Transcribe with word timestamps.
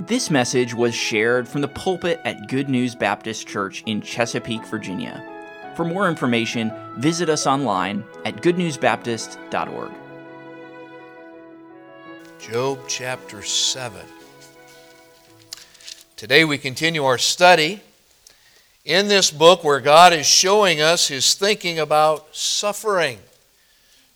This 0.00 0.30
message 0.30 0.74
was 0.74 0.94
shared 0.94 1.48
from 1.48 1.60
the 1.60 1.66
pulpit 1.66 2.20
at 2.24 2.46
Good 2.46 2.68
News 2.68 2.94
Baptist 2.94 3.48
Church 3.48 3.82
in 3.84 4.00
Chesapeake, 4.00 4.64
Virginia. 4.66 5.24
For 5.74 5.84
more 5.84 6.08
information, 6.08 6.72
visit 6.98 7.28
us 7.28 7.48
online 7.48 8.04
at 8.24 8.36
goodnewsbaptist.org. 8.36 9.90
Job 12.38 12.78
chapter 12.86 13.42
7. 13.42 14.00
Today 16.14 16.44
we 16.44 16.58
continue 16.58 17.04
our 17.04 17.18
study 17.18 17.80
in 18.84 19.08
this 19.08 19.32
book 19.32 19.64
where 19.64 19.80
God 19.80 20.12
is 20.12 20.26
showing 20.26 20.80
us 20.80 21.08
his 21.08 21.34
thinking 21.34 21.80
about 21.80 22.36
suffering. 22.36 23.18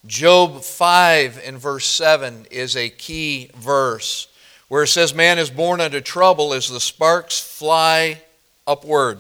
Job 0.07 0.63
5 0.63 1.43
and 1.45 1.59
verse 1.59 1.87
7 1.87 2.47
is 2.53 2.77
a 2.77 2.89
key 2.89 3.51
verse 3.57 4.29
where 4.73 4.85
it 4.85 4.89
says, 4.89 5.15
Man 5.15 5.39
is 5.39 5.51
born 5.51 5.83
unto 5.83 6.01
trouble 6.01 6.55
as 6.55 6.71
the 6.71 6.81
sparks 6.81 7.39
fly 7.39 8.23
upward. 8.67 9.19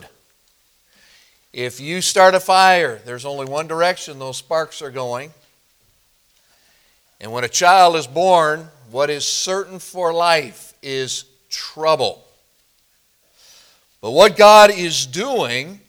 If 1.52 1.78
you 1.78 2.00
start 2.00 2.34
a 2.34 2.40
fire, 2.40 3.02
there's 3.04 3.26
only 3.26 3.44
one 3.44 3.66
direction 3.66 4.18
those 4.18 4.38
sparks 4.38 4.80
are 4.80 4.90
going. 4.90 5.30
And 7.20 7.32
when 7.32 7.44
a 7.44 7.48
child 7.48 7.96
is 7.96 8.06
born, 8.06 8.68
what 8.90 9.10
is 9.10 9.26
certain 9.26 9.78
for 9.78 10.14
life 10.14 10.72
is 10.82 11.26
trouble. 11.50 12.24
But 14.00 14.12
what 14.12 14.38
God 14.38 14.70
is 14.70 15.04
doing 15.04 15.80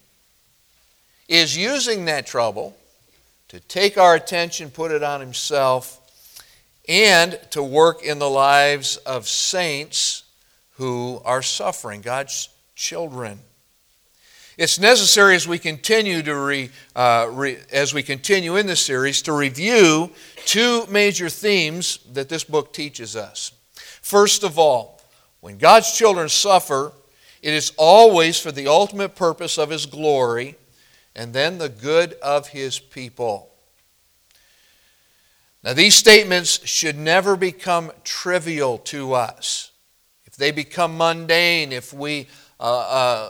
is 1.30 1.56
using 1.56 2.04
that 2.04 2.28
trouble 2.28 2.76
to 3.48 3.62
take 3.62 3.98
our 3.98 4.14
attention, 4.14 4.72
put 4.72 4.92
it 4.92 5.04
on 5.04 5.22
Himself, 5.22 6.03
and 6.88 7.40
to 7.52 7.64
work 7.64 8.04
in 8.04 8.20
the 8.20 8.30
lives 8.30 8.98
of 8.98 9.28
saints 9.28 10.24
who 10.72 11.22
are 11.24 11.42
suffering, 11.42 12.02
God's 12.02 12.50
children. 12.76 13.40
It's 14.58 14.80
necessary 14.80 15.36
as 15.36 15.48
we 15.48 15.58
continue 15.58 16.22
to 16.22 16.36
re, 16.36 16.70
uh, 16.96 17.28
re, 17.32 17.58
as 17.72 17.94
we 17.94 18.04
continue 18.04 18.56
in 18.56 18.68
this 18.68 18.82
series 18.82 19.22
to 19.24 19.34
review 19.34 20.12
two 20.46 20.86
major 20.88 21.30
themes 21.30 22.00
that 22.12 22.30
this 22.30 22.44
book 22.44 22.72
teaches 22.72 23.16
us. 23.16 23.52
First 23.74 24.44
of 24.44 24.60
all, 24.60 25.02
when 25.40 25.58
God's 25.58 25.92
children 25.92 26.30
suffer, 26.30 26.92
it 27.42 27.54
is 27.54 27.74
always 27.78 28.40
for 28.40 28.52
the 28.52 28.68
ultimate 28.68 29.16
purpose 29.16 29.58
of 29.58 29.72
His 29.72 29.86
glory 29.86 30.56
and 31.16 31.34
then 31.34 31.58
the 31.58 31.70
good 31.70 32.14
of 32.22 32.50
His 32.50 32.80
people. 32.80 33.53
Now, 35.64 35.74
these 35.74 35.96
statements 35.96 36.68
should 36.68 36.98
never 36.98 37.38
become 37.38 37.92
trivial 38.04 38.80
to 38.80 39.14
us. 39.14 39.72
If 40.26 40.36
they 40.36 40.52
become 40.52 40.98
mundane, 40.98 41.72
if 41.72 41.94
we 41.94 42.28
uh, 42.60 42.80
uh, 42.80 43.30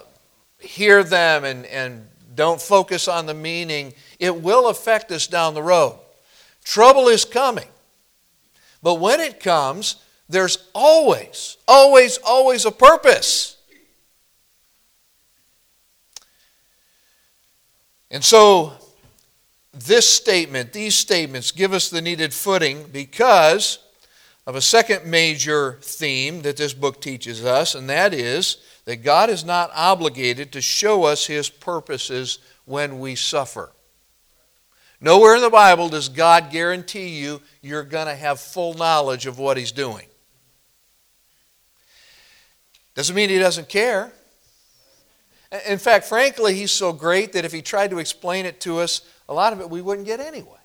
hear 0.60 1.04
them 1.04 1.44
and, 1.44 1.66
and 1.68 2.08
don't 2.34 2.60
focus 2.60 3.08
on 3.08 3.28
the 3.28 3.36
meaning, 3.36 3.94
it 4.20 4.42
will 4.42 4.68
affect 4.70 5.12
us 5.12 5.28
down 5.28 5.54
the 5.54 5.62
road. 5.62 6.00
Trouble 6.64 7.08
is 7.08 7.24
coming. 7.24 7.68
But 8.82 8.96
when 8.96 9.20
it 9.20 9.40
comes, 9.40 9.98
there's 10.28 10.70
always, 10.74 11.58
always, 11.68 12.18
always 12.18 12.66
a 12.66 12.72
purpose. 12.72 13.58
And 18.10 18.24
so 18.24 18.74
this 19.74 20.08
statement, 20.10 20.72
these 20.72 20.96
statements, 20.96 21.52
give 21.52 21.74
us 21.74 21.90
the 21.90 22.02
needed 22.02 22.34
footing 22.34 22.86
because 22.92 23.80
of 24.46 24.56
a 24.56 24.62
second 24.62 25.10
major 25.10 25.80
theme 25.82 26.42
that 26.44 26.58
this 26.58 26.74
book 26.74 27.02
teaches 27.02 27.44
us, 27.44 27.76
and 27.76 27.90
that 27.90 28.14
is 28.14 28.58
that 28.86 28.98
God 28.98 29.30
is 29.30 29.44
not 29.44 29.72
obligated 29.74 30.52
to 30.52 30.62
show 30.62 31.06
us 31.06 31.26
His 31.26 31.50
purposes 31.50 32.40
when 32.66 33.00
we 33.00 33.16
suffer. 33.16 33.72
Nowhere 35.00 35.36
in 35.36 35.42
the 35.42 35.50
Bible 35.50 35.90
does 35.90 36.08
God 36.08 36.52
guarantee 36.52 37.20
you 37.20 37.42
you're 37.62 37.84
going 37.84 38.08
to 38.08 38.16
have 38.16 38.40
full 38.40 38.74
knowledge 38.74 39.26
of 39.26 39.40
what 39.40 39.58
He's 39.58 39.72
doing. 39.72 40.06
Doesn't 42.96 43.16
mean 43.16 43.30
He 43.30 43.40
doesn't 43.40 43.70
care. 43.70 44.14
In 45.68 45.78
fact, 45.78 46.06
frankly, 46.06 46.56
He's 46.56 46.72
so 46.72 46.94
great 46.94 47.34
that 47.34 47.46
if 47.46 47.52
He 47.52 47.62
tried 47.62 47.92
to 47.92 48.00
explain 48.00 48.46
it 48.46 48.60
to 48.62 48.80
us, 48.80 49.02
a 49.30 49.34
lot 49.34 49.54
of 49.54 49.62
it 49.62 49.70
we 49.70 49.82
wouldn't 49.82 50.08
get 50.08 50.20
anyway. 50.20 50.58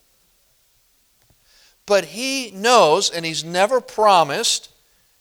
But 1.87 2.06
He 2.06 2.50
knows, 2.53 3.10
and 3.10 3.25
He's 3.25 3.44
never 3.44 3.81
promised 3.81 4.72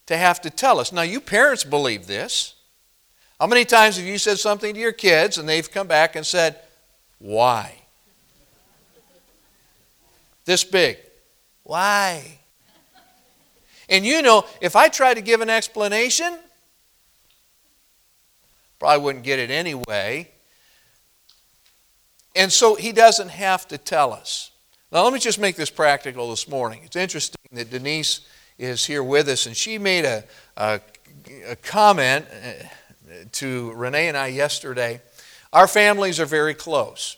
to 0.07 0.17
have 0.17 0.41
to 0.41 0.49
tell 0.49 0.79
us. 0.79 0.91
Now, 0.91 1.01
you 1.01 1.19
parents 1.19 1.63
believe 1.63 2.07
this. 2.07 2.55
How 3.39 3.47
many 3.47 3.65
times 3.65 3.97
have 3.97 4.05
you 4.05 4.17
said 4.17 4.39
something 4.39 4.73
to 4.73 4.79
your 4.79 4.93
kids 4.93 5.37
and 5.37 5.47
they've 5.47 5.69
come 5.69 5.87
back 5.87 6.15
and 6.15 6.25
said, 6.25 6.59
Why? 7.19 7.75
This 10.45 10.63
big. 10.63 10.97
Why? 11.63 12.39
And 13.89 14.05
you 14.05 14.21
know, 14.21 14.45
if 14.61 14.75
I 14.75 14.87
try 14.87 15.13
to 15.13 15.21
give 15.21 15.41
an 15.41 15.49
explanation, 15.49 16.39
probably 18.79 19.03
wouldn't 19.03 19.23
get 19.23 19.39
it 19.39 19.49
anyway. 19.49 20.29
And 22.35 22.51
so 22.51 22.75
he 22.75 22.91
doesn't 22.91 23.29
have 23.29 23.67
to 23.69 23.77
tell 23.77 24.13
us. 24.13 24.51
Now, 24.91 25.03
let 25.03 25.11
me 25.11 25.19
just 25.19 25.39
make 25.39 25.55
this 25.55 25.69
practical 25.69 26.29
this 26.29 26.47
morning. 26.47 26.81
It's 26.85 26.95
interesting 26.95 27.41
that 27.51 27.69
Denise 27.69 28.21
is 28.57 28.85
here 28.85 29.03
with 29.03 29.27
us, 29.27 29.45
and 29.45 29.55
she 29.55 29.77
made 29.77 30.05
a, 30.05 30.23
a, 30.55 30.79
a 31.47 31.55
comment 31.57 32.25
uh, 32.31 32.63
to 33.33 33.71
Renee 33.73 34.07
and 34.07 34.15
I 34.15 34.27
yesterday. 34.27 35.01
Our 35.51 35.67
families 35.67 36.19
are 36.19 36.25
very 36.25 36.53
close. 36.53 37.17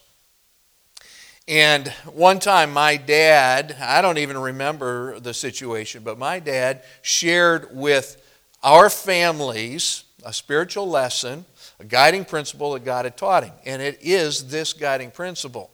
And 1.46 1.88
one 2.12 2.38
time, 2.38 2.72
my 2.72 2.96
dad, 2.96 3.76
I 3.80 4.02
don't 4.02 4.18
even 4.18 4.38
remember 4.38 5.18
the 5.20 5.34
situation, 5.34 6.02
but 6.02 6.18
my 6.18 6.38
dad 6.38 6.82
shared 7.02 7.76
with 7.76 8.24
our 8.62 8.88
families 8.88 10.04
a 10.24 10.32
spiritual 10.32 10.88
lesson 10.88 11.44
a 11.80 11.84
guiding 11.84 12.26
principle 12.26 12.74
that 12.74 12.84
God 12.84 13.06
had 13.06 13.16
taught 13.16 13.42
him. 13.42 13.54
And 13.64 13.80
it 13.80 13.98
is 14.02 14.48
this 14.48 14.74
guiding 14.74 15.10
principle. 15.10 15.70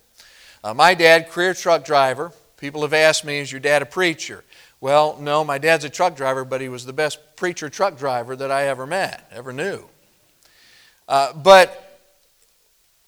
Uh, 0.63 0.73
my 0.73 0.95
dad, 0.95 1.29
career 1.29 1.53
truck 1.53 1.85
driver, 1.85 2.33
people 2.57 2.83
have 2.83 2.95
asked 2.95 3.25
me, 3.25 3.41
is 3.41 3.51
your 3.51 3.61
dad 3.61 3.83
a 3.83 3.87
preacher? 3.87 4.45
Well, 4.81 5.19
no, 5.21 5.43
my 5.43 5.59
dad's 5.59 5.85
a 5.85 5.91
truck 5.91 6.17
driver, 6.17 6.45
but 6.45 6.61
he 6.61 6.69
was 6.69 6.87
the 6.87 6.93
best 6.93 7.19
preacher 7.35 7.69
truck 7.69 7.99
driver 7.99 8.37
that 8.37 8.53
I 8.53 8.69
ever 8.69 8.87
met, 8.87 9.29
ever 9.33 9.53
knew. 9.53 9.85
Uh, 11.09 11.33
but 11.33 12.01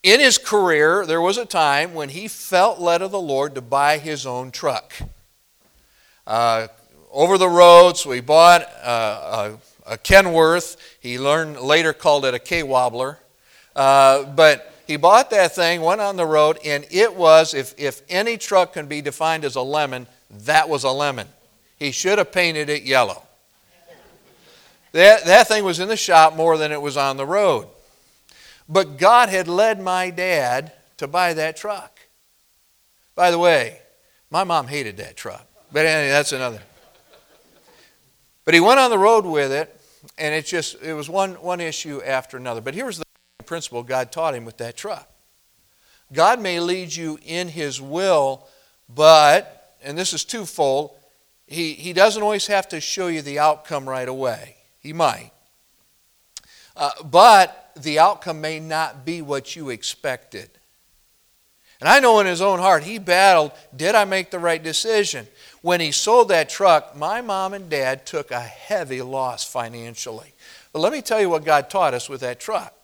in 0.02 0.18
his 0.18 0.38
career, 0.38 1.06
there 1.06 1.20
was 1.20 1.38
a 1.38 1.46
time 1.46 1.94
when 1.94 2.08
he 2.08 2.26
felt 2.26 2.80
led 2.80 3.00
of 3.00 3.12
the 3.12 3.20
Lord 3.20 3.54
to 3.54 3.60
buy 3.60 3.98
his 3.98 4.26
own 4.26 4.50
truck. 4.50 4.92
Uh, 6.26 6.66
over 7.10 7.38
the 7.38 7.48
road, 7.48 7.96
so 7.96 8.10
he 8.10 8.20
bought 8.20 8.62
uh, 8.82 9.56
a 9.56 9.58
a 9.88 9.96
Kenworth. 9.96 10.76
He 11.00 11.18
learned 11.18 11.60
later 11.60 11.92
called 11.92 12.24
it 12.24 12.34
a 12.34 12.38
K 12.38 12.62
wobbler. 12.62 13.18
Uh, 13.74 14.24
but 14.24 14.74
he 14.86 14.96
bought 14.96 15.30
that 15.30 15.54
thing, 15.54 15.82
went 15.82 16.00
on 16.00 16.16
the 16.16 16.26
road, 16.26 16.58
and 16.64 16.86
it 16.90 17.14
was, 17.14 17.54
if, 17.54 17.74
if 17.78 18.02
any 18.08 18.36
truck 18.36 18.72
can 18.72 18.86
be 18.86 19.00
defined 19.00 19.44
as 19.44 19.54
a 19.54 19.62
lemon, 19.62 20.06
that 20.30 20.68
was 20.68 20.84
a 20.84 20.90
lemon. 20.90 21.28
He 21.78 21.90
should 21.90 22.18
have 22.18 22.32
painted 22.32 22.68
it 22.68 22.82
yellow. 22.82 23.22
That, 24.92 25.24
that 25.26 25.46
thing 25.48 25.64
was 25.64 25.80
in 25.80 25.88
the 25.88 25.96
shop 25.96 26.34
more 26.34 26.56
than 26.56 26.72
it 26.72 26.80
was 26.80 26.96
on 26.96 27.16
the 27.16 27.26
road. 27.26 27.68
But 28.68 28.98
God 28.98 29.28
had 29.28 29.46
led 29.46 29.80
my 29.80 30.10
dad 30.10 30.72
to 30.96 31.06
buy 31.06 31.34
that 31.34 31.56
truck. 31.56 32.00
By 33.14 33.30
the 33.30 33.38
way, 33.38 33.80
my 34.30 34.44
mom 34.44 34.66
hated 34.66 34.96
that 34.96 35.16
truck. 35.16 35.46
But 35.70 35.86
anyway, 35.86 36.10
that's 36.10 36.32
another. 36.32 36.62
But 38.44 38.54
he 38.54 38.60
went 38.60 38.80
on 38.80 38.90
the 38.90 38.98
road 38.98 39.26
with 39.26 39.52
it, 39.52 39.77
and 40.18 40.34
it 40.34 40.46
just 40.46 40.82
it 40.82 40.94
was 40.94 41.08
one 41.08 41.34
one 41.34 41.60
issue 41.60 42.02
after 42.04 42.36
another. 42.36 42.60
But 42.60 42.74
here's 42.74 42.98
the 42.98 43.04
principle 43.44 43.82
God 43.82 44.12
taught 44.12 44.34
him 44.34 44.44
with 44.44 44.58
that 44.58 44.76
truck. 44.76 45.08
God 46.12 46.40
may 46.40 46.60
lead 46.60 46.94
you 46.94 47.18
in 47.24 47.48
His 47.48 47.80
will, 47.80 48.46
but 48.88 49.76
and 49.82 49.96
this 49.96 50.12
is 50.12 50.24
twofold. 50.24 50.92
He 51.46 51.74
he 51.74 51.92
doesn't 51.92 52.22
always 52.22 52.46
have 52.46 52.68
to 52.68 52.80
show 52.80 53.08
you 53.08 53.22
the 53.22 53.38
outcome 53.38 53.88
right 53.88 54.08
away. 54.08 54.56
He 54.80 54.92
might, 54.92 55.32
uh, 56.76 56.90
but 57.04 57.70
the 57.76 57.98
outcome 57.98 58.40
may 58.40 58.60
not 58.60 59.04
be 59.04 59.22
what 59.22 59.54
you 59.54 59.70
expected. 59.70 60.50
And 61.80 61.88
I 61.88 62.00
know 62.00 62.18
in 62.18 62.26
his 62.26 62.42
own 62.42 62.58
heart, 62.58 62.82
he 62.82 62.98
battled 62.98 63.52
did 63.74 63.94
I 63.94 64.04
make 64.04 64.30
the 64.30 64.38
right 64.38 64.62
decision? 64.62 65.26
When 65.62 65.80
he 65.80 65.90
sold 65.90 66.28
that 66.28 66.48
truck, 66.48 66.96
my 66.96 67.20
mom 67.20 67.52
and 67.52 67.68
dad 67.68 68.06
took 68.06 68.30
a 68.30 68.40
heavy 68.40 69.02
loss 69.02 69.44
financially. 69.44 70.32
But 70.72 70.80
let 70.80 70.92
me 70.92 71.02
tell 71.02 71.20
you 71.20 71.30
what 71.30 71.44
God 71.44 71.68
taught 71.70 71.94
us 71.94 72.08
with 72.08 72.20
that 72.20 72.40
truck. 72.40 72.74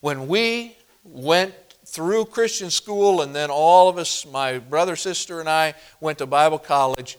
When 0.00 0.28
we 0.28 0.76
went 1.04 1.54
through 1.84 2.26
Christian 2.26 2.70
school, 2.70 3.22
and 3.22 3.34
then 3.34 3.50
all 3.50 3.88
of 3.88 3.98
us, 3.98 4.24
my 4.24 4.58
brother, 4.58 4.94
sister, 4.94 5.40
and 5.40 5.48
I, 5.48 5.74
went 6.00 6.18
to 6.18 6.26
Bible 6.26 6.58
college, 6.58 7.18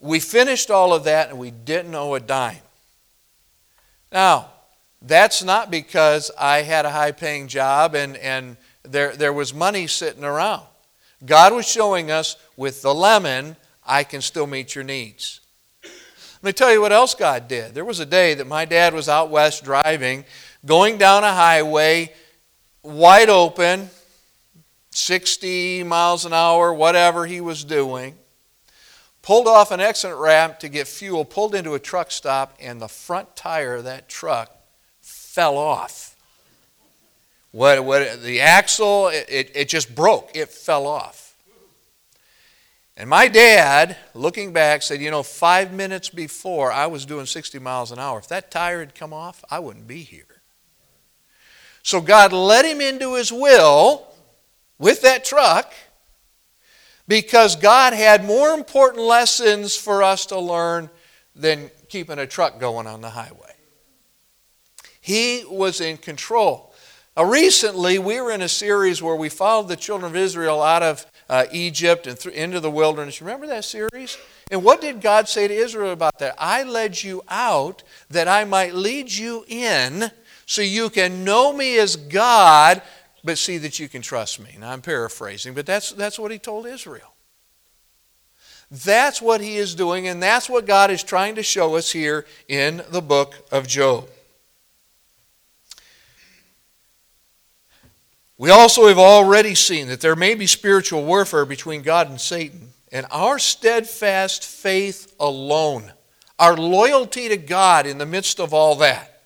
we 0.00 0.20
finished 0.20 0.70
all 0.70 0.92
of 0.92 1.04
that 1.04 1.30
and 1.30 1.38
we 1.38 1.50
didn't 1.50 1.94
owe 1.94 2.14
a 2.14 2.20
dime. 2.20 2.58
Now, 4.12 4.50
that's 5.02 5.42
not 5.42 5.70
because 5.70 6.30
I 6.38 6.62
had 6.62 6.84
a 6.84 6.90
high 6.90 7.12
paying 7.12 7.48
job 7.48 7.94
and, 7.94 8.16
and 8.18 8.56
there, 8.84 9.16
there 9.16 9.32
was 9.32 9.52
money 9.52 9.86
sitting 9.86 10.24
around. 10.24 10.62
God 11.24 11.52
was 11.52 11.66
showing 11.66 12.10
us 12.10 12.36
with 12.56 12.82
the 12.82 12.94
lemon, 12.94 13.56
I 13.86 14.04
can 14.04 14.20
still 14.20 14.46
meet 14.46 14.74
your 14.74 14.84
needs. 14.84 15.40
Let 15.82 16.42
me 16.42 16.52
tell 16.52 16.72
you 16.72 16.80
what 16.80 16.92
else 16.92 17.14
God 17.14 17.48
did. 17.48 17.74
There 17.74 17.84
was 17.84 18.00
a 18.00 18.06
day 18.06 18.34
that 18.34 18.46
my 18.46 18.64
dad 18.64 18.92
was 18.92 19.08
out 19.08 19.30
west 19.30 19.64
driving, 19.64 20.24
going 20.66 20.98
down 20.98 21.24
a 21.24 21.32
highway, 21.32 22.12
wide 22.82 23.30
open, 23.30 23.88
60 24.90 25.84
miles 25.84 26.26
an 26.26 26.32
hour, 26.32 26.72
whatever 26.72 27.26
he 27.26 27.40
was 27.40 27.64
doing. 27.64 28.16
Pulled 29.22 29.48
off 29.48 29.70
an 29.70 29.80
exit 29.80 30.14
ramp 30.14 30.58
to 30.58 30.68
get 30.68 30.86
fuel, 30.86 31.24
pulled 31.24 31.54
into 31.54 31.72
a 31.72 31.78
truck 31.78 32.10
stop, 32.10 32.54
and 32.60 32.78
the 32.78 32.88
front 32.88 33.34
tire 33.36 33.76
of 33.76 33.84
that 33.84 34.08
truck 34.08 34.54
fell 35.00 35.56
off. 35.56 36.14
What, 37.52 37.84
what, 37.84 38.22
the 38.22 38.42
axle, 38.42 39.08
it, 39.08 39.24
it, 39.30 39.52
it 39.54 39.68
just 39.68 39.94
broke. 39.94 40.36
It 40.36 40.50
fell 40.50 40.86
off. 40.86 41.23
And 42.96 43.10
my 43.10 43.26
dad, 43.26 43.96
looking 44.14 44.52
back, 44.52 44.82
said, 44.82 45.00
You 45.00 45.10
know, 45.10 45.22
five 45.22 45.72
minutes 45.72 46.08
before 46.08 46.70
I 46.70 46.86
was 46.86 47.04
doing 47.04 47.26
60 47.26 47.58
miles 47.58 47.90
an 47.90 47.98
hour. 47.98 48.18
If 48.18 48.28
that 48.28 48.50
tire 48.50 48.80
had 48.80 48.94
come 48.94 49.12
off, 49.12 49.44
I 49.50 49.58
wouldn't 49.58 49.88
be 49.88 50.02
here. 50.02 50.42
So 51.82 52.00
God 52.00 52.32
let 52.32 52.64
him 52.64 52.80
into 52.80 53.14
his 53.14 53.32
will 53.32 54.06
with 54.78 55.02
that 55.02 55.24
truck 55.24 55.72
because 57.06 57.56
God 57.56 57.92
had 57.92 58.24
more 58.24 58.50
important 58.50 59.02
lessons 59.02 59.76
for 59.76 60.02
us 60.02 60.26
to 60.26 60.38
learn 60.38 60.88
than 61.34 61.70
keeping 61.88 62.18
a 62.18 62.26
truck 62.26 62.58
going 62.58 62.86
on 62.86 63.00
the 63.00 63.10
highway. 63.10 63.54
He 65.00 65.44
was 65.46 65.80
in 65.80 65.98
control. 65.98 66.72
Now, 67.16 67.24
recently, 67.24 67.98
we 67.98 68.20
were 68.20 68.30
in 68.30 68.40
a 68.40 68.48
series 68.48 69.02
where 69.02 69.14
we 69.16 69.28
followed 69.28 69.68
the 69.68 69.76
children 69.76 70.10
of 70.10 70.16
Israel 70.16 70.62
out 70.62 70.82
of 70.82 71.04
uh, 71.28 71.46
Egypt 71.52 72.06
and 72.06 72.24
into 72.26 72.60
the 72.60 72.70
wilderness. 72.70 73.20
Remember 73.20 73.46
that 73.46 73.64
series? 73.64 74.18
And 74.50 74.62
what 74.62 74.80
did 74.80 75.00
God 75.00 75.28
say 75.28 75.48
to 75.48 75.54
Israel 75.54 75.92
about 75.92 76.18
that? 76.18 76.34
I 76.38 76.62
led 76.62 77.02
you 77.02 77.22
out 77.28 77.82
that 78.10 78.28
I 78.28 78.44
might 78.44 78.74
lead 78.74 79.10
you 79.10 79.44
in 79.48 80.10
so 80.46 80.62
you 80.62 80.90
can 80.90 81.24
know 81.24 81.52
me 81.52 81.78
as 81.78 81.96
God, 81.96 82.82
but 83.22 83.38
see 83.38 83.58
that 83.58 83.78
you 83.78 83.88
can 83.88 84.02
trust 84.02 84.40
me. 84.40 84.56
Now, 84.60 84.72
I'm 84.72 84.82
paraphrasing, 84.82 85.54
but 85.54 85.66
that's, 85.66 85.92
that's 85.92 86.18
what 86.18 86.30
he 86.30 86.38
told 86.38 86.66
Israel. 86.66 87.14
That's 88.70 89.22
what 89.22 89.40
he 89.40 89.56
is 89.56 89.74
doing, 89.74 90.08
and 90.08 90.22
that's 90.22 90.48
what 90.48 90.66
God 90.66 90.90
is 90.90 91.02
trying 91.02 91.36
to 91.36 91.42
show 91.42 91.76
us 91.76 91.92
here 91.92 92.26
in 92.48 92.82
the 92.90 93.02
book 93.02 93.34
of 93.52 93.66
Job. 93.66 94.08
We 98.36 98.50
also 98.50 98.88
have 98.88 98.98
already 98.98 99.54
seen 99.54 99.88
that 99.88 100.00
there 100.00 100.16
may 100.16 100.34
be 100.34 100.46
spiritual 100.46 101.04
warfare 101.04 101.44
between 101.44 101.82
God 101.82 102.10
and 102.10 102.20
Satan, 102.20 102.70
and 102.90 103.06
our 103.10 103.38
steadfast 103.38 104.44
faith 104.44 105.14
alone, 105.20 105.92
our 106.38 106.56
loyalty 106.56 107.28
to 107.28 107.36
God 107.36 107.86
in 107.86 107.98
the 107.98 108.06
midst 108.06 108.40
of 108.40 108.52
all 108.52 108.76
that. 108.76 109.22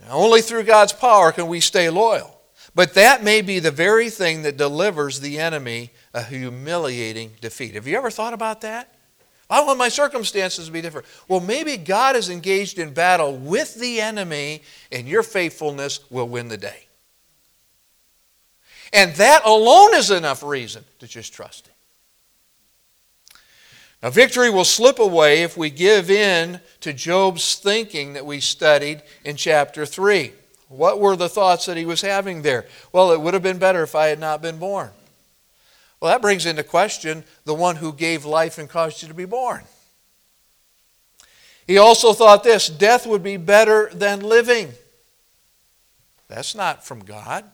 And 0.00 0.10
only 0.10 0.40
through 0.40 0.64
God's 0.64 0.92
power 0.92 1.32
can 1.32 1.46
we 1.46 1.60
stay 1.60 1.90
loyal. 1.90 2.38
But 2.74 2.94
that 2.94 3.24
may 3.24 3.40
be 3.40 3.58
the 3.58 3.70
very 3.70 4.10
thing 4.10 4.42
that 4.42 4.58
delivers 4.58 5.20
the 5.20 5.38
enemy 5.38 5.90
a 6.12 6.22
humiliating 6.22 7.32
defeat. 7.40 7.74
Have 7.74 7.86
you 7.86 7.96
ever 7.96 8.10
thought 8.10 8.34
about 8.34 8.60
that? 8.62 8.94
I 9.48 9.62
want 9.64 9.78
my 9.78 9.88
circumstances 9.88 10.66
to 10.66 10.72
be 10.72 10.82
different. 10.82 11.06
Well, 11.28 11.40
maybe 11.40 11.76
God 11.76 12.16
is 12.16 12.28
engaged 12.28 12.78
in 12.78 12.92
battle 12.92 13.36
with 13.36 13.76
the 13.76 14.00
enemy, 14.00 14.62
and 14.90 15.06
your 15.06 15.22
faithfulness 15.22 16.00
will 16.10 16.28
win 16.28 16.48
the 16.48 16.56
day. 16.56 16.85
And 18.92 19.14
that 19.14 19.44
alone 19.44 19.94
is 19.94 20.10
enough 20.10 20.42
reason 20.42 20.84
to 21.00 21.06
just 21.06 21.32
trust 21.32 21.66
Him. 21.66 21.74
Now, 24.02 24.10
victory 24.10 24.50
will 24.50 24.64
slip 24.64 24.98
away 24.98 25.42
if 25.42 25.56
we 25.56 25.70
give 25.70 26.10
in 26.10 26.60
to 26.80 26.92
Job's 26.92 27.56
thinking 27.56 28.12
that 28.12 28.26
we 28.26 28.40
studied 28.40 29.02
in 29.24 29.36
chapter 29.36 29.86
3. 29.86 30.32
What 30.68 31.00
were 31.00 31.16
the 31.16 31.28
thoughts 31.28 31.66
that 31.66 31.76
he 31.76 31.84
was 31.84 32.02
having 32.02 32.42
there? 32.42 32.66
Well, 32.92 33.12
it 33.12 33.20
would 33.20 33.34
have 33.34 33.42
been 33.42 33.58
better 33.58 33.82
if 33.82 33.94
I 33.94 34.08
had 34.08 34.18
not 34.18 34.42
been 34.42 34.58
born. 34.58 34.90
Well, 36.00 36.12
that 36.12 36.22
brings 36.22 36.44
into 36.44 36.62
question 36.62 37.24
the 37.44 37.54
one 37.54 37.76
who 37.76 37.92
gave 37.92 38.24
life 38.24 38.58
and 38.58 38.68
caused 38.68 39.02
you 39.02 39.08
to 39.08 39.14
be 39.14 39.24
born. 39.24 39.64
He 41.66 41.78
also 41.78 42.12
thought 42.12 42.44
this 42.44 42.68
death 42.68 43.06
would 43.06 43.22
be 43.22 43.36
better 43.36 43.90
than 43.92 44.20
living. 44.20 44.72
That's 46.28 46.54
not 46.54 46.84
from 46.84 47.00
God. 47.00 47.44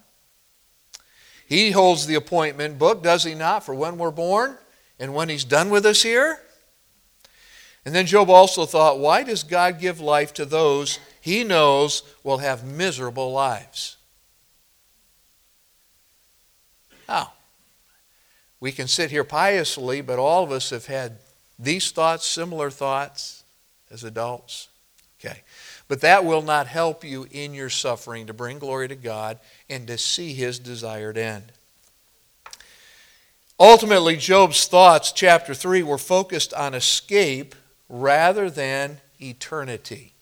He 1.52 1.72
holds 1.72 2.06
the 2.06 2.14
appointment 2.14 2.78
book, 2.78 3.02
does 3.02 3.25
he 3.25 3.34
not, 3.34 3.62
for 3.62 3.75
when 3.75 3.99
we're 3.99 4.10
born 4.10 4.56
and 4.99 5.12
when 5.12 5.28
he's 5.28 5.44
done 5.44 5.69
with 5.69 5.84
us 5.84 6.02
here? 6.02 6.40
And 7.84 7.94
then 7.94 8.06
Job 8.06 8.31
also 8.31 8.64
thought, 8.64 8.99
why 8.99 9.22
does 9.22 9.43
God 9.43 9.78
give 9.78 10.00
life 10.00 10.32
to 10.32 10.46
those 10.46 10.99
he 11.20 11.44
knows 11.44 12.04
will 12.25 12.38
have 12.38 12.64
miserable 12.64 13.32
lives. 13.32 13.99
Now, 17.06 17.34
we 18.58 18.72
can 18.72 18.88
sit 18.88 19.10
here 19.10 19.22
piously, 19.22 20.00
but 20.00 20.19
all 20.19 20.44
of 20.44 20.52
us 20.52 20.70
have 20.70 20.87
had 20.87 21.19
these 21.58 21.90
thoughts, 21.90 22.25
similar 22.25 22.70
thoughts 22.70 23.44
as 23.90 24.04
adults. 24.04 24.69
Okay. 25.25 25.43
But 25.89 26.01
that 26.01 26.25
will 26.25 26.43
not 26.43 26.67
help 26.67 27.05
you 27.05 27.27
in 27.31 27.55
your 27.55 27.69
suffering 27.69 28.27
to 28.27 28.33
bring 28.33 28.59
glory 28.59 28.89
to 28.89 28.97
God 28.97 29.39
and 29.69 29.87
to 29.87 29.99
see 29.99 30.33
his 30.33 30.59
desired 30.59 31.19
end. 31.19 31.53
Ultimately, 33.61 34.17
Job's 34.17 34.67
thoughts, 34.67 35.13
chapter 35.13 35.55
3, 35.55 35.83
were 35.83 35.99
focused 35.99 36.53
on 36.55 36.75
escape 36.75 37.55
rather 37.89 38.51
than 38.51 38.99
eternity. 39.21 40.15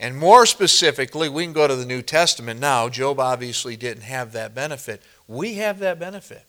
And 0.00 0.16
more 0.16 0.46
specifically, 0.46 1.28
we 1.28 1.44
can 1.44 1.52
go 1.52 1.68
to 1.68 1.76
the 1.76 1.84
New 1.84 2.00
Testament 2.00 2.58
now. 2.58 2.88
Job 2.88 3.20
obviously 3.20 3.76
didn't 3.76 4.04
have 4.04 4.32
that 4.32 4.54
benefit. 4.54 5.02
We 5.28 5.54
have 5.56 5.78
that 5.80 6.00
benefit. 6.00 6.44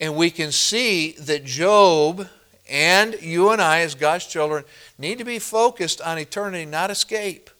And 0.00 0.16
we 0.16 0.30
can 0.30 0.50
see 0.50 1.12
that 1.12 1.44
Job 1.44 2.26
and 2.68 3.20
you 3.20 3.50
and 3.50 3.60
I, 3.60 3.80
as 3.80 3.94
God's 3.94 4.26
children, 4.26 4.64
need 4.98 5.18
to 5.18 5.24
be 5.24 5.38
focused 5.38 6.00
on 6.00 6.18
eternity, 6.18 6.66
not 6.66 6.90
escape. 6.90 7.50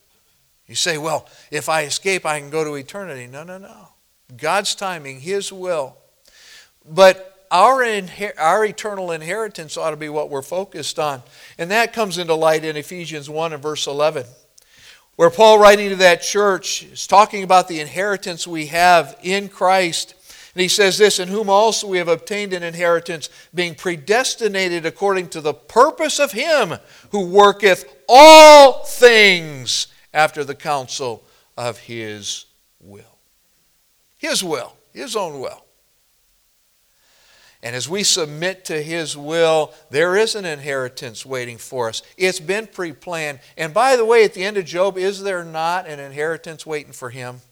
You 0.67 0.75
say, 0.75 0.99
well, 0.99 1.29
if 1.51 1.69
I 1.69 1.83
escape, 1.83 2.27
I 2.27 2.41
can 2.41 2.51
go 2.51 2.65
to 2.65 2.75
eternity. 2.75 3.27
No, 3.27 3.43
no, 3.43 3.59
no. 3.59 3.89
God's 4.37 4.75
timing, 4.75 5.21
His 5.21 5.53
will. 5.53 5.97
But 6.87 7.47
our, 7.51 7.83
inher- 7.83 8.39
our 8.39 8.65
eternal 8.65 9.11
inheritance 9.11 9.77
ought 9.77 9.91
to 9.91 9.97
be 9.97 10.11
what 10.11 10.29
we're 10.29 10.43
focused 10.43 10.99
on. 10.99 11.23
And 11.57 11.71
that 11.71 11.93
comes 11.93 12.19
into 12.19 12.35
light 12.35 12.65
in 12.65 12.77
Ephesians 12.77 13.31
1 13.31 13.55
and 13.55 13.63
verse 13.63 13.87
11 13.87 14.27
where 15.19 15.31
Paul, 15.31 15.59
writing 15.59 15.89
to 15.89 15.97
that 15.97 16.23
church, 16.23 16.85
is 16.85 17.09
talking 17.09 17.43
about 17.43 17.67
the 17.67 17.81
inheritance 17.81 18.47
we 18.47 18.67
have 18.67 19.19
in 19.21 19.49
Christ. 19.49 20.15
And 20.59 20.63
he 20.65 20.69
says 20.69 20.99
this 20.99 21.21
In 21.21 21.29
whom 21.29 21.49
also 21.49 21.87
we 21.87 21.99
have 21.99 22.09
obtained 22.09 22.53
an 22.53 22.65
inheritance, 22.65 23.31
being 23.55 23.77
predestinated 23.77 24.85
according 24.85 25.29
to 25.29 25.41
the 25.41 25.55
purpose 25.55 26.19
of 26.19 26.33
Him 26.33 26.75
who 27.13 27.29
worketh 27.29 27.85
all 28.09 28.83
things 28.83 29.87
after 30.13 30.43
the 30.43 30.57
counsel 30.57 31.23
of 31.57 31.79
His 31.79 32.47
will. 32.81 33.19
His 34.17 34.43
will, 34.43 34.77
His 34.93 35.15
own 35.15 35.39
will. 35.39 35.65
And 37.63 37.77
as 37.77 37.89
we 37.89 38.03
submit 38.03 38.65
to 38.65 38.83
His 38.83 39.17
will, 39.17 39.73
there 39.91 40.17
is 40.17 40.35
an 40.35 40.45
inheritance 40.45 41.25
waiting 41.25 41.59
for 41.59 41.89
us. 41.89 42.03
It's 42.17 42.41
been 42.41 42.67
pre 42.67 42.91
planned. 42.91 43.39
And 43.57 43.73
by 43.73 43.95
the 43.95 44.05
way, 44.05 44.25
at 44.25 44.35
the 44.35 44.43
end 44.43 44.57
of 44.57 44.65
Job, 44.65 44.99
is 44.99 45.23
there 45.23 45.45
not 45.45 45.87
an 45.87 46.01
inheritance 46.01 46.67
waiting 46.67 46.93
for 46.93 47.11
him? 47.11 47.43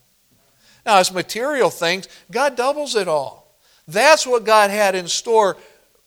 Now, 0.87 0.99
as 0.99 1.13
material 1.13 1.69
things, 1.69 2.09
God 2.31 2.57
doubles 2.57 2.95
it 2.95 3.09
all. 3.09 3.59
That's 3.89 4.27
what 4.27 4.45
God 4.45 4.71
had 4.71 4.95
in 4.95 5.09
store, 5.09 5.57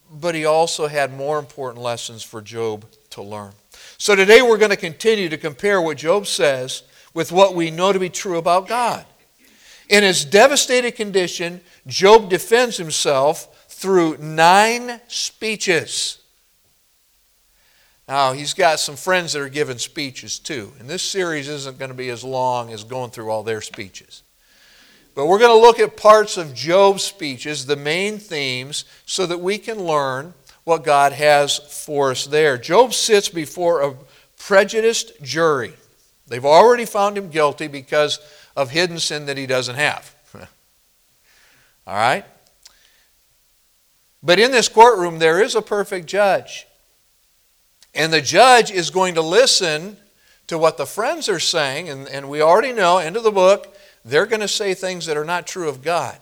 but 0.09 0.33
He 0.33 0.45
also 0.45 0.88
had 0.88 1.13
more 1.13 1.38
important 1.38 1.83
lessons 1.83 2.24
for 2.24 2.41
Job 2.41 2.86
to 3.12 3.21
learn. 3.21 3.51
So 3.98 4.15
today 4.15 4.41
we're 4.41 4.57
going 4.57 4.71
to 4.71 4.77
continue 4.77 5.27
to 5.27 5.38
compare 5.38 5.81
what 5.81 5.98
Job 5.98 6.25
says 6.25 6.83
with 7.13 7.33
what 7.33 7.53
we 7.53 7.69
know 7.69 7.91
to 7.91 8.00
be 8.00 8.09
true 8.09 8.38
about 8.38 8.67
God. 8.67 9.05
In 9.89 10.03
his 10.03 10.24
devastated 10.24 10.91
condition, 10.91 11.62
Job 11.88 12.29
defends 12.29 12.77
himself 12.77 13.65
through 13.67 14.17
nine 14.17 15.01
speeches. 15.07 16.19
Now, 18.07 18.33
he's 18.33 18.53
got 18.53 18.79
some 18.79 18.95
friends 18.95 19.33
that 19.33 19.41
are 19.41 19.50
giving 19.50 19.77
speeches 19.79 20.39
too. 20.39 20.71
And 20.79 20.89
this 20.89 21.03
series 21.03 21.48
isn't 21.48 21.77
going 21.77 21.91
to 21.91 21.98
be 21.98 22.09
as 22.09 22.24
long 22.24 22.71
as 22.71 22.83
going 22.83 23.12
through 23.12 23.29
all 23.29 23.43
their 23.43 23.62
speeches. 23.62 24.24
But 25.15 25.25
we're 25.25 25.39
going 25.39 25.57
to 25.57 25.65
look 25.65 25.79
at 25.79 25.97
parts 25.97 26.37
of 26.37 26.53
Job's 26.53 27.03
speeches, 27.03 27.65
the 27.65 27.75
main 27.75 28.19
themes, 28.19 28.85
so 29.05 29.25
that 29.25 29.39
we 29.39 29.57
can 29.57 29.83
learn 29.83 30.33
what 30.63 30.83
God 30.83 31.13
has 31.13 31.57
for 31.57 32.11
us 32.11 32.25
there. 32.25 32.57
Job 32.57 32.93
sits 32.93 33.27
before 33.27 33.81
a 33.81 33.95
prejudiced 34.37 35.21
jury. 35.21 35.73
They've 36.27 36.45
already 36.45 36.85
found 36.85 37.17
him 37.17 37.29
guilty 37.29 37.67
because 37.67 38.19
of 38.55 38.69
hidden 38.69 38.99
sin 38.99 39.25
that 39.25 39.37
he 39.37 39.47
doesn't 39.47 39.75
have. 39.75 40.15
All 41.87 41.95
right? 41.95 42.23
But 44.21 44.39
in 44.39 44.51
this 44.51 44.69
courtroom, 44.69 45.19
there 45.19 45.41
is 45.41 45.55
a 45.55 45.61
perfect 45.61 46.07
judge. 46.07 46.67
And 47.95 48.13
the 48.13 48.21
judge 48.21 48.71
is 48.71 48.89
going 48.89 49.15
to 49.15 49.21
listen 49.21 49.97
to 50.47 50.57
what 50.57 50.77
the 50.77 50.85
friends 50.85 51.29
are 51.29 51.39
saying, 51.39 51.89
and, 51.89 52.07
and 52.07 52.29
we 52.29 52.41
already 52.41 52.73
know, 52.73 52.97
end 52.97 53.15
of 53.15 53.23
the 53.23 53.31
book, 53.31 53.75
they're 54.05 54.25
going 54.25 54.41
to 54.41 54.47
say 54.47 54.73
things 54.73 55.05
that 55.05 55.17
are 55.17 55.25
not 55.25 55.47
true 55.47 55.69
of 55.69 55.81
God. 55.81 56.19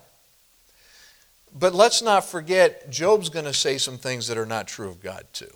But 1.54 1.74
let's 1.74 2.02
not 2.02 2.24
forget, 2.26 2.90
Job's 2.90 3.30
going 3.30 3.46
to 3.46 3.54
say 3.54 3.78
some 3.78 3.98
things 3.98 4.28
that 4.28 4.38
are 4.38 4.46
not 4.46 4.68
true 4.68 4.90
of 4.90 5.02
God, 5.02 5.26
too. 5.34 5.54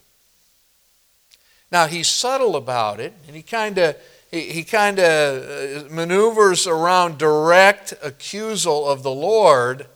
Now, 1.72 1.88
he's 1.88 2.08
subtle 2.08 2.56
about 2.56 3.00
it, 3.00 3.14
and 3.28 3.36
he 3.36 3.42
kind 3.42 3.78
of 3.78 3.96
he, 4.32 4.42
he 4.52 4.64
kind 4.64 5.00
of 5.00 5.86
uh, 5.86 5.94
maneuvers 5.94 6.66
around 6.66 7.18
direct 7.18 7.94
accusal 8.04 8.88
of 8.88 9.04
the 9.04 9.12
Lord, 9.12 9.88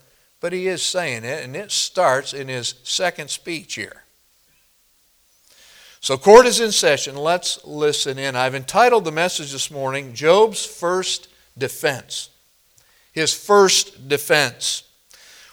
but 0.41 0.53
he 0.53 0.67
is 0.67 0.83
saying 0.83 1.23
it, 1.23 1.43
and 1.43 1.55
it 1.55 1.71
starts 1.71 2.33
in 2.33 2.49
his 2.49 2.75
second 2.83 3.29
speech 3.29 3.75
here. 3.75 4.03
So, 6.01 6.17
court 6.17 6.45
is 6.45 6.59
in 6.59 6.71
session. 6.71 7.15
Let's 7.15 7.65
listen 7.65 8.19
in. 8.19 8.35
I've 8.35 8.53
entitled 8.53 9.05
the 9.05 9.11
message 9.11 9.51
this 9.51 9.71
morning 9.71 10.13
Job's 10.13 10.65
First 10.65 11.29
Defense. 11.57 12.29
His 13.11 13.33
first 13.33 14.07
defense. 14.09 14.83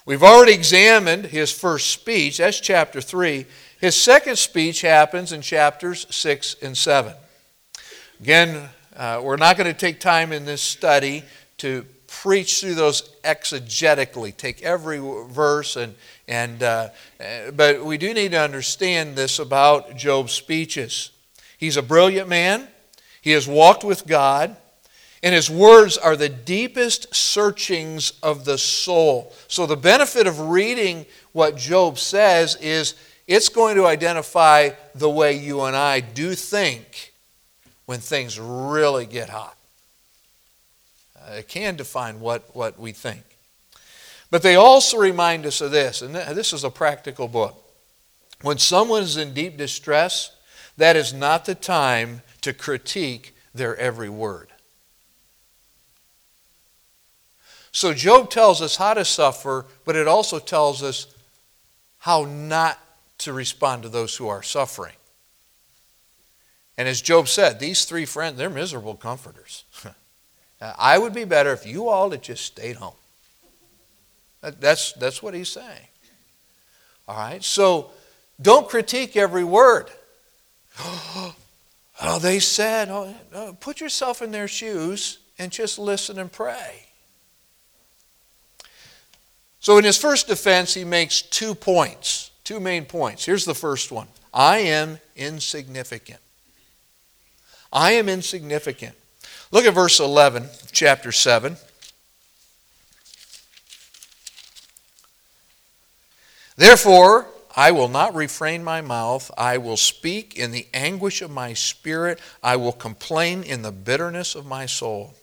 We've 0.04 0.22
already 0.22 0.52
examined 0.52 1.26
his 1.26 1.52
first 1.52 1.90
speech, 1.90 2.38
that's 2.38 2.58
chapter 2.58 3.00
3. 3.00 3.46
His 3.80 3.94
second 3.94 4.36
speech 4.36 4.80
happens 4.80 5.32
in 5.32 5.42
chapters 5.42 6.06
6 6.10 6.56
and 6.62 6.76
7. 6.76 7.14
Again, 8.20 8.68
uh, 8.96 9.20
we're 9.22 9.36
not 9.36 9.56
going 9.56 9.72
to 9.72 9.78
take 9.78 10.00
time 10.00 10.32
in 10.32 10.44
this 10.44 10.62
study 10.62 11.22
to 11.58 11.86
preach 12.06 12.60
through 12.60 12.74
those 12.74 13.02
exegetically, 13.24 14.36
take 14.36 14.62
every 14.62 14.98
verse 15.30 15.76
and 15.76 15.94
and 16.28 16.62
uh, 16.62 16.88
uh, 17.20 17.50
but 17.52 17.84
we 17.84 17.98
do 17.98 18.14
need 18.14 18.30
to 18.30 18.40
understand 18.40 19.16
this 19.16 19.38
about 19.38 19.96
Job's 19.96 20.32
speeches. 20.32 21.10
He's 21.58 21.76
a 21.76 21.82
brilliant 21.82 22.28
man. 22.28 22.68
He 23.20 23.32
has 23.32 23.48
walked 23.48 23.84
with 23.84 24.06
God. 24.06 24.56
And 25.22 25.34
his 25.34 25.48
words 25.48 25.96
are 25.96 26.16
the 26.16 26.28
deepest 26.28 27.14
searchings 27.14 28.12
of 28.22 28.44
the 28.44 28.58
soul. 28.58 29.32
So, 29.46 29.66
the 29.66 29.76
benefit 29.76 30.26
of 30.26 30.40
reading 30.40 31.06
what 31.32 31.56
Job 31.56 31.98
says 31.98 32.56
is 32.56 32.94
it's 33.28 33.48
going 33.48 33.76
to 33.76 33.86
identify 33.86 34.70
the 34.94 35.08
way 35.08 35.34
you 35.34 35.62
and 35.62 35.76
I 35.76 36.00
do 36.00 36.34
think 36.34 37.12
when 37.86 38.00
things 38.00 38.38
really 38.40 39.06
get 39.06 39.28
hot. 39.28 39.56
Uh, 41.16 41.34
it 41.34 41.48
can 41.48 41.76
define 41.76 42.20
what, 42.20 42.54
what 42.54 42.78
we 42.78 42.92
think. 42.92 43.22
But 44.30 44.42
they 44.42 44.56
also 44.56 44.98
remind 44.98 45.46
us 45.46 45.60
of 45.60 45.70
this, 45.70 46.02
and 46.02 46.14
this 46.14 46.52
is 46.52 46.64
a 46.64 46.70
practical 46.70 47.28
book. 47.28 47.62
When 48.40 48.58
someone 48.58 49.02
is 49.02 49.16
in 49.16 49.34
deep 49.34 49.56
distress, 49.56 50.34
that 50.76 50.96
is 50.96 51.12
not 51.12 51.44
the 51.44 51.54
time 51.54 52.22
to 52.40 52.52
critique 52.52 53.36
their 53.54 53.76
every 53.76 54.08
word. 54.08 54.51
So 57.72 57.94
Job 57.94 58.30
tells 58.30 58.60
us 58.60 58.76
how 58.76 58.94
to 58.94 59.04
suffer, 59.04 59.64
but 59.84 59.96
it 59.96 60.06
also 60.06 60.38
tells 60.38 60.82
us 60.82 61.06
how 61.98 62.24
not 62.24 62.78
to 63.18 63.32
respond 63.32 63.82
to 63.82 63.88
those 63.88 64.16
who 64.16 64.28
are 64.28 64.42
suffering. 64.42 64.94
And 66.76 66.88
as 66.88 67.00
Job 67.00 67.28
said, 67.28 67.58
these 67.60 67.84
three 67.84 68.04
friends, 68.04 68.36
they're 68.36 68.50
miserable 68.50 68.94
comforters. 68.94 69.64
I 70.60 70.98
would 70.98 71.14
be 71.14 71.24
better 71.24 71.52
if 71.52 71.66
you 71.66 71.88
all 71.88 72.10
had 72.10 72.22
just 72.22 72.44
stayed 72.44 72.76
home. 72.76 72.94
That's, 74.40 74.92
that's 74.92 75.22
what 75.22 75.34
he's 75.34 75.48
saying. 75.48 75.86
All 77.08 77.16
right? 77.16 77.42
So 77.42 77.90
don't 78.40 78.68
critique 78.68 79.16
every 79.16 79.44
word. 79.44 79.86
oh, 80.80 81.34
they 82.20 82.40
said, 82.40 82.88
oh, 82.90 83.14
uh, 83.34 83.52
put 83.60 83.80
yourself 83.80 84.20
in 84.22 84.30
their 84.30 84.48
shoes 84.48 85.18
and 85.38 85.52
just 85.52 85.78
listen 85.78 86.18
and 86.18 86.30
pray. 86.30 86.86
So, 89.62 89.78
in 89.78 89.84
his 89.84 89.96
first 89.96 90.26
defense, 90.26 90.74
he 90.74 90.84
makes 90.84 91.22
two 91.22 91.54
points, 91.54 92.32
two 92.42 92.58
main 92.58 92.84
points. 92.84 93.24
Here's 93.24 93.44
the 93.44 93.54
first 93.54 93.92
one 93.92 94.08
I 94.34 94.58
am 94.58 94.98
insignificant. 95.14 96.18
I 97.72 97.92
am 97.92 98.08
insignificant. 98.08 98.96
Look 99.52 99.64
at 99.64 99.72
verse 99.72 100.00
11, 100.00 100.48
chapter 100.72 101.12
7. 101.12 101.56
Therefore, 106.56 107.28
I 107.54 107.70
will 107.70 107.88
not 107.88 108.16
refrain 108.16 108.64
my 108.64 108.80
mouth. 108.80 109.30
I 109.38 109.58
will 109.58 109.76
speak 109.76 110.36
in 110.36 110.50
the 110.50 110.66
anguish 110.74 111.22
of 111.22 111.30
my 111.30 111.54
spirit. 111.54 112.18
I 112.42 112.56
will 112.56 112.72
complain 112.72 113.44
in 113.44 113.62
the 113.62 113.72
bitterness 113.72 114.34
of 114.34 114.44
my 114.44 114.66
soul. 114.66 115.14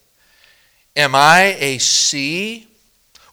Am 0.95 1.13
I 1.13 1.57
a 1.59 1.77
sea 1.77 2.68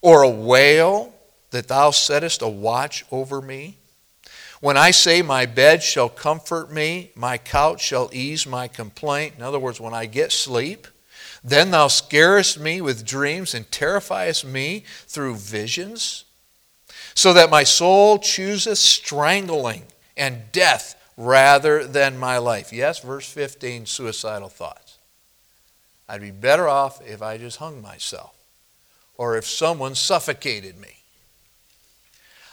or 0.03 0.23
a 0.23 0.31
whale 0.31 1.13
that 1.51 1.69
thou 1.69 1.91
settest 1.91 2.43
a 2.43 2.49
watch 2.49 3.05
over 3.11 3.41
me? 3.41 3.77
When 4.61 4.77
I 4.77 4.91
say, 4.91 5.23
My 5.23 5.47
bed 5.47 5.83
shall 5.83 6.09
comfort 6.09 6.73
me, 6.73 7.11
my 7.15 7.39
couch 7.39 7.83
shall 7.83 8.11
ease 8.13 8.47
my 8.47 8.69
complaint. 8.69 9.35
In 9.37 9.43
other 9.43 9.59
words, 9.59 9.81
when 9.81 9.95
I 9.95 10.07
get 10.07 10.33
sleep, 10.33 10.87
then 11.45 11.71
thou 11.71 11.89
scarest 11.89 12.59
me 12.59 12.81
with 12.81 13.05
dreams 13.05 13.55
and 13.55 13.71
terrifiest 13.71 14.45
me 14.45 14.85
through 15.07 15.37
visions, 15.37 16.25
so 17.15 17.33
that 17.33 17.51
my 17.51 17.63
soul 17.63 18.19
chooseth 18.19 18.79
strangling 18.79 19.85
and 20.17 20.51
death 20.53 20.95
rather 21.17 21.87
than 21.87 22.19
my 22.19 22.39
life. 22.39 22.73
Yes, 22.73 23.01
verse 23.01 23.29
15, 23.29 23.87
suicidal 23.87 24.49
thoughts. 24.49 24.99
I'd 26.09 26.21
be 26.21 26.31
better 26.31 26.69
off 26.69 27.01
if 27.07 27.23
I 27.23 27.39
just 27.39 27.59
hung 27.59 27.81
myself 27.81 28.36
or 29.19 29.37
if 29.37 29.47
someone 29.47 29.95
suffocated 29.95 30.79
me. 30.79 30.97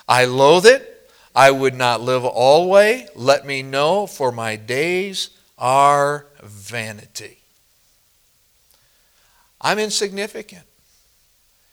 I 0.08 0.25
loathe 0.25 0.65
it. 0.65 0.89
I 1.36 1.51
would 1.51 1.74
not 1.74 2.01
live 2.01 2.25
always. 2.25 3.10
Let 3.15 3.46
me 3.46 3.63
know, 3.63 4.05
for 4.05 4.32
my 4.32 4.55
days 4.55 5.32
are 5.58 6.27
vanity. 6.43 7.39
I'm 9.60 9.79
insignificant, 9.79 10.65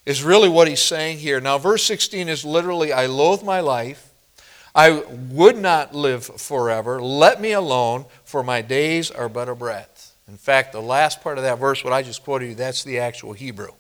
is 0.06 0.23
really 0.23 0.49
what 0.49 0.68
he's 0.68 0.80
saying 0.80 1.18
here. 1.18 1.40
Now, 1.40 1.59
verse 1.59 1.82
16 1.85 2.28
is 2.28 2.44
literally 2.44 2.92
I 2.92 3.06
loathe 3.06 3.42
my 3.42 3.61
life. 3.61 4.12
I 4.75 5.02
would 5.30 5.59
not 5.59 5.94
live 5.94 6.25
forever. 6.25 7.02
Let 7.02 7.40
me 7.40 7.52
alone, 7.52 8.06
for 8.25 8.44
my 8.44 8.62
days 8.62 9.11
are 9.11 9.28
but 9.28 9.49
a 9.49 9.54
breath. 9.56 10.14
In 10.28 10.37
fact, 10.37 10.73
the 10.73 10.80
last 10.80 11.20
part 11.20 11.38
of 11.38 11.44
that 11.44 11.59
verse, 11.59 11.82
what 11.82 11.92
I 11.92 12.02
just 12.02 12.23
quoted 12.23 12.47
you, 12.47 12.54
that's 12.54 12.85
the 12.85 13.00
actual 13.00 13.32
Hebrew. 13.32 13.73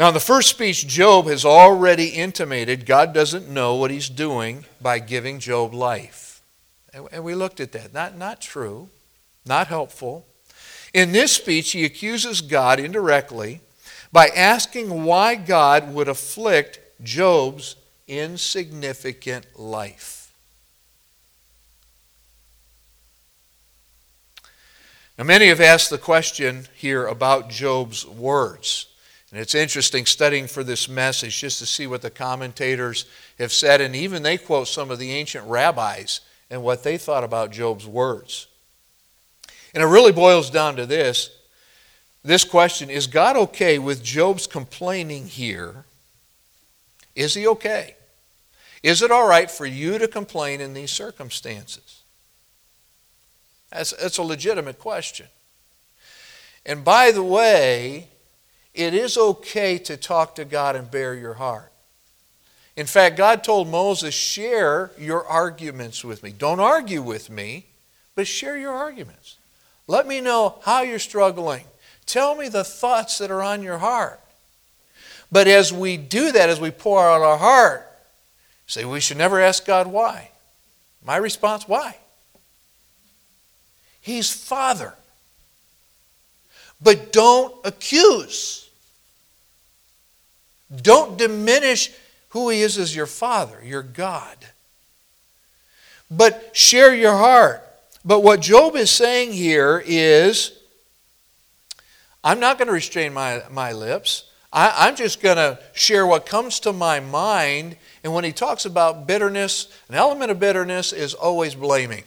Now, 0.00 0.08
in 0.08 0.14
the 0.14 0.20
first 0.20 0.48
speech, 0.48 0.86
Job 0.86 1.26
has 1.26 1.44
already 1.44 2.06
intimated 2.06 2.86
God 2.86 3.12
doesn't 3.12 3.50
know 3.50 3.74
what 3.74 3.90
he's 3.90 4.08
doing 4.08 4.64
by 4.80 4.98
giving 4.98 5.38
Job 5.38 5.74
life. 5.74 6.40
And 6.94 7.22
we 7.22 7.34
looked 7.34 7.60
at 7.60 7.72
that. 7.72 7.92
Not, 7.92 8.16
not 8.16 8.40
true, 8.40 8.88
not 9.44 9.66
helpful. 9.66 10.26
In 10.94 11.12
this 11.12 11.32
speech, 11.32 11.72
he 11.72 11.84
accuses 11.84 12.40
God 12.40 12.80
indirectly 12.80 13.60
by 14.10 14.28
asking 14.28 15.04
why 15.04 15.34
God 15.34 15.92
would 15.92 16.08
afflict 16.08 16.80
Job's 17.02 17.76
insignificant 18.08 19.44
life. 19.54 20.32
Now, 25.18 25.24
many 25.24 25.48
have 25.48 25.60
asked 25.60 25.90
the 25.90 25.98
question 25.98 26.68
here 26.74 27.06
about 27.06 27.50
Job's 27.50 28.06
words. 28.06 28.89
And 29.30 29.40
it's 29.40 29.54
interesting 29.54 30.06
studying 30.06 30.46
for 30.46 30.64
this 30.64 30.88
message 30.88 31.38
just 31.38 31.60
to 31.60 31.66
see 31.66 31.86
what 31.86 32.02
the 32.02 32.10
commentators 32.10 33.04
have 33.38 33.52
said, 33.52 33.80
and 33.80 33.94
even 33.94 34.22
they 34.22 34.36
quote 34.36 34.68
some 34.68 34.90
of 34.90 34.98
the 34.98 35.12
ancient 35.12 35.46
rabbis 35.46 36.20
and 36.50 36.62
what 36.62 36.82
they 36.82 36.98
thought 36.98 37.22
about 37.22 37.52
Job's 37.52 37.86
words. 37.86 38.48
And 39.72 39.82
it 39.84 39.86
really 39.86 40.12
boils 40.12 40.50
down 40.50 40.76
to 40.76 40.86
this 40.86 41.30
this 42.22 42.44
question 42.44 42.90
Is 42.90 43.06
God 43.06 43.36
okay 43.36 43.78
with 43.78 44.02
Job's 44.02 44.46
complaining 44.46 45.26
here? 45.26 45.84
Is 47.14 47.34
he 47.34 47.46
okay? 47.46 47.96
Is 48.82 49.02
it 49.02 49.10
all 49.10 49.28
right 49.28 49.50
for 49.50 49.66
you 49.66 49.98
to 49.98 50.08
complain 50.08 50.60
in 50.60 50.74
these 50.74 50.90
circumstances? 50.90 52.02
That's, 53.70 53.92
that's 53.92 54.18
a 54.18 54.22
legitimate 54.22 54.78
question. 54.78 55.26
And 56.64 56.84
by 56.84 57.10
the 57.10 57.22
way, 57.22 58.08
it 58.80 58.94
is 58.94 59.18
okay 59.18 59.78
to 59.78 59.96
talk 59.96 60.34
to 60.36 60.44
God 60.44 60.74
and 60.74 60.90
bare 60.90 61.14
your 61.14 61.34
heart. 61.34 61.70
In 62.76 62.86
fact, 62.86 63.16
God 63.16 63.44
told 63.44 63.68
Moses, 63.68 64.14
share 64.14 64.90
your 64.98 65.26
arguments 65.26 66.02
with 66.02 66.22
me. 66.22 66.32
Don't 66.32 66.60
argue 66.60 67.02
with 67.02 67.28
me, 67.28 67.66
but 68.14 68.26
share 68.26 68.56
your 68.56 68.72
arguments. 68.72 69.36
Let 69.86 70.06
me 70.06 70.20
know 70.20 70.56
how 70.64 70.82
you're 70.82 70.98
struggling. 70.98 71.64
Tell 72.06 72.34
me 72.34 72.48
the 72.48 72.64
thoughts 72.64 73.18
that 73.18 73.30
are 73.30 73.42
on 73.42 73.62
your 73.62 73.78
heart. 73.78 74.20
But 75.30 75.46
as 75.46 75.72
we 75.72 75.96
do 75.96 76.32
that, 76.32 76.48
as 76.48 76.58
we 76.58 76.70
pour 76.70 77.06
out 77.06 77.20
our 77.20 77.36
heart, 77.36 77.86
say 78.66 78.84
we 78.84 79.00
should 79.00 79.18
never 79.18 79.40
ask 79.40 79.66
God 79.66 79.86
why. 79.86 80.30
My 81.04 81.16
response, 81.16 81.68
why? 81.68 81.98
He's 84.00 84.32
Father. 84.32 84.94
But 86.80 87.12
don't 87.12 87.54
accuse. 87.64 88.69
Don't 90.74 91.18
diminish 91.18 91.90
who 92.30 92.48
He 92.48 92.62
is 92.62 92.78
as 92.78 92.94
your 92.94 93.06
Father, 93.06 93.60
your 93.64 93.82
God. 93.82 94.36
But 96.10 96.50
share 96.56 96.94
your 96.94 97.16
heart. 97.16 97.64
But 98.04 98.20
what 98.20 98.40
Job 98.40 98.76
is 98.76 98.90
saying 98.90 99.32
here 99.32 99.82
is 99.84 100.52
I'm 102.24 102.40
not 102.40 102.58
going 102.58 102.66
to 102.68 102.72
restrain 102.74 103.12
my, 103.12 103.42
my 103.50 103.72
lips. 103.72 104.30
I, 104.52 104.88
I'm 104.88 104.96
just 104.96 105.20
going 105.20 105.36
to 105.36 105.58
share 105.72 106.06
what 106.06 106.26
comes 106.26 106.60
to 106.60 106.72
my 106.72 107.00
mind. 107.00 107.76
And 108.02 108.12
when 108.12 108.24
he 108.24 108.32
talks 108.32 108.64
about 108.64 109.06
bitterness, 109.06 109.68
an 109.88 109.94
element 109.94 110.30
of 110.30 110.40
bitterness 110.40 110.92
is 110.92 111.14
always 111.14 111.54
blaming. 111.54 112.04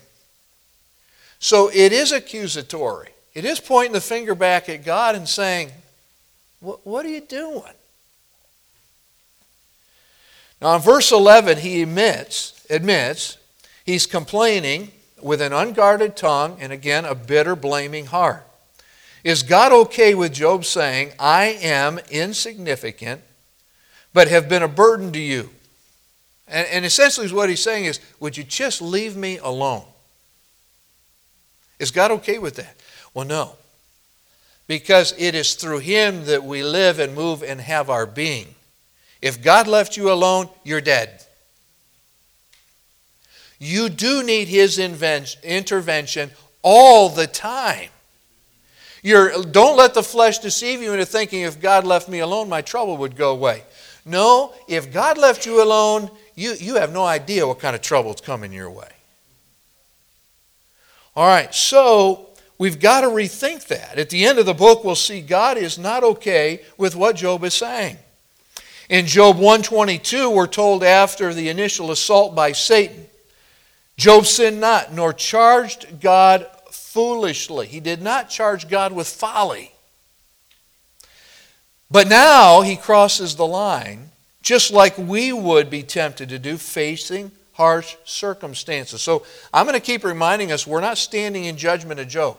So 1.40 1.70
it 1.74 1.92
is 1.92 2.12
accusatory. 2.12 3.10
It 3.34 3.46
is 3.46 3.60
pointing 3.60 3.94
the 3.94 4.02
finger 4.02 4.36
back 4.36 4.70
at 4.70 4.86
God 4.86 5.16
and 5.16 5.28
saying, 5.28 5.72
What 6.60 7.06
are 7.06 7.10
you 7.10 7.22
doing? 7.22 7.74
Now, 10.64 10.78
in 10.78 10.82
verse 10.82 11.12
11, 11.12 11.58
he 11.58 11.82
admits, 11.82 12.66
admits 12.70 13.38
he's 13.86 14.06
complaining 14.06 14.94
with 15.22 15.42
an 15.42 15.52
unguarded 15.52 16.16
tongue 16.16 16.56
and 16.58 16.72
again 16.72 17.04
a 17.04 17.14
bitter, 17.14 17.54
blaming 17.54 18.06
heart. 18.06 18.48
Is 19.26 19.44
God 19.44 19.74
okay 19.74 20.16
with 20.16 20.32
Job 20.32 20.64
saying, 20.64 21.12
I 21.20 21.58
am 21.62 22.00
insignificant, 22.10 23.20
but 24.14 24.30
have 24.30 24.48
been 24.48 24.64
a 24.64 24.70
burden 24.70 25.12
to 25.12 25.20
you? 25.20 25.50
And, 26.48 26.66
and 26.70 26.86
essentially, 26.86 27.30
what 27.30 27.50
he's 27.50 27.62
saying 27.62 27.84
is, 27.84 28.00
Would 28.22 28.38
you 28.38 28.46
just 28.46 28.82
leave 28.82 29.18
me 29.18 29.40
alone? 29.40 29.84
Is 31.78 31.92
God 31.92 32.10
okay 32.12 32.38
with 32.38 32.56
that? 32.56 32.78
Well, 33.14 33.28
no. 33.28 33.58
Because 34.68 35.14
it 35.18 35.36
is 35.36 35.56
through 35.56 35.80
Him 35.80 36.24
that 36.24 36.46
we 36.46 36.64
live 36.64 37.00
and 37.00 37.14
move 37.14 37.44
and 37.44 37.60
have 37.60 37.90
our 37.90 38.06
being. 38.06 38.56
If 39.24 39.42
God 39.42 39.70
left 39.70 39.96
you 39.96 40.12
alone, 40.12 40.50
you're 40.66 40.82
dead. 40.82 41.24
You 43.58 43.88
do 43.88 44.22
need 44.22 44.50
His 44.50 44.78
intervention 44.78 46.32
all 46.62 47.08
the 47.08 47.26
time. 47.26 47.88
You're, 49.02 49.42
don't 49.44 49.78
let 49.78 49.94
the 49.94 50.04
flesh 50.04 50.40
deceive 50.40 50.82
you 50.82 50.92
into 50.92 51.06
thinking 51.06 51.44
if 51.44 51.62
God 51.62 51.86
left 51.86 52.10
me 52.10 52.20
alone, 52.20 52.50
my 52.50 52.62
trouble 52.62 52.98
would 52.98 53.16
go 53.16 53.32
away. 53.32 53.64
No, 54.04 54.54
if 54.68 54.92
God 54.92 55.18
left 55.18 55.46
you 55.46 55.64
alone, 55.64 56.12
you, 56.36 56.56
you 56.60 56.76
have 56.76 56.92
no 56.92 57.06
idea 57.06 57.48
what 57.48 57.60
kind 57.60 57.78
of 57.78 57.82
trouble 57.82 58.14
is 58.14 58.20
coming 58.20 58.52
your 58.52 58.70
way. 58.70 58.92
All 61.16 61.28
right, 61.28 61.56
so 61.56 62.28
we've 62.58 62.82
got 62.82 63.02
to 63.02 63.08
rethink 63.08 63.68
that. 63.68 63.98
At 63.98 64.10
the 64.10 64.26
end 64.26 64.38
of 64.38 64.46
the 64.46 64.54
book, 64.54 64.84
we'll 64.84 64.96
see 64.96 65.22
God 65.22 65.58
is 65.58 65.80
not 65.80 66.04
okay 66.04 66.60
with 66.78 66.94
what 66.94 67.16
Job 67.16 67.46
is 67.46 67.54
saying. 67.54 68.00
In 68.94 69.08
Job 69.08 69.38
122, 69.38 70.30
we're 70.30 70.46
told 70.46 70.84
after 70.84 71.34
the 71.34 71.50
initial 71.50 71.90
assault 71.90 72.36
by 72.36 72.52
Satan, 72.52 73.08
Job 73.98 74.28
sinned 74.28 74.62
not, 74.62 74.94
nor 74.94 75.14
charged 75.14 76.00
God 76.00 76.46
foolishly. 76.70 77.66
He 77.66 77.80
did 77.80 78.04
not 78.04 78.30
charge 78.30 78.70
God 78.70 78.92
with 78.92 79.08
folly. 79.08 79.72
But 81.90 82.08
now 82.08 82.62
he 82.62 82.76
crosses 82.76 83.36
the 83.36 83.48
line, 83.48 84.12
just 84.44 84.70
like 84.70 84.96
we 84.96 85.34
would 85.34 85.72
be 85.72 85.82
tempted 85.82 86.30
to 86.30 86.38
do, 86.38 86.58
facing 86.58 87.32
harsh 87.54 87.96
circumstances. 88.04 89.02
So 89.02 89.26
I'm 89.52 89.66
going 89.66 89.74
to 89.74 89.84
keep 89.84 90.04
reminding 90.04 90.52
us 90.52 90.68
we're 90.68 90.82
not 90.82 91.00
standing 91.00 91.46
in 91.46 91.58
judgment 91.58 92.00
of 92.00 92.08
Job. 92.10 92.38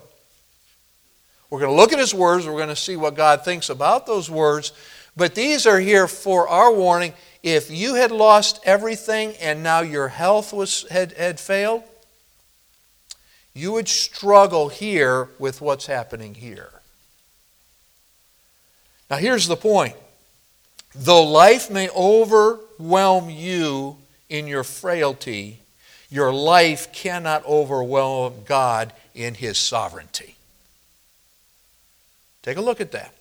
We're 1.51 1.59
going 1.59 1.73
to 1.73 1.77
look 1.77 1.93
at 1.93 1.99
his 1.99 2.15
words, 2.15 2.47
we're 2.47 2.53
going 2.53 2.69
to 2.69 2.77
see 2.77 2.95
what 2.95 3.17
God 3.17 3.45
thinks 3.45 3.71
about 3.71 4.07
those 4.07 4.31
words, 4.31 4.73
but 5.17 5.35
these 5.35 5.67
are 5.67 5.81
here 5.81 6.09
for 6.09 6.49
our 6.49 6.73
warning. 6.73 7.13
If 7.43 7.71
you 7.71 7.95
had 7.95 8.11
lost 8.11 8.61
everything 8.65 9.35
and 9.41 9.63
now 9.63 9.81
your 9.81 10.09
health 10.09 10.53
was, 10.53 10.87
had, 10.91 11.13
had 11.13 11.39
failed, 11.39 11.83
you 13.55 13.73
would 13.73 13.89
struggle 13.89 14.69
here 14.69 15.29
with 15.39 15.61
what's 15.61 15.87
happening 15.87 16.35
here. 16.35 16.71
Now, 19.11 19.17
here's 19.17 19.47
the 19.47 19.57
point. 19.57 19.95
Though 20.95 21.25
life 21.25 21.71
may 21.71 21.89
overwhelm 21.91 23.31
you 23.31 23.99
in 24.29 24.47
your 24.47 24.65
frailty, 24.65 25.61
your 26.11 26.33
life 26.33 26.93
cannot 26.93 27.45
overwhelm 27.45 28.43
God 28.45 28.93
in 29.15 29.35
His 29.35 29.59
sovereignty. 29.59 30.37
Take 32.43 32.57
a 32.57 32.61
look 32.61 32.81
at 32.81 32.93
that. 32.93 33.15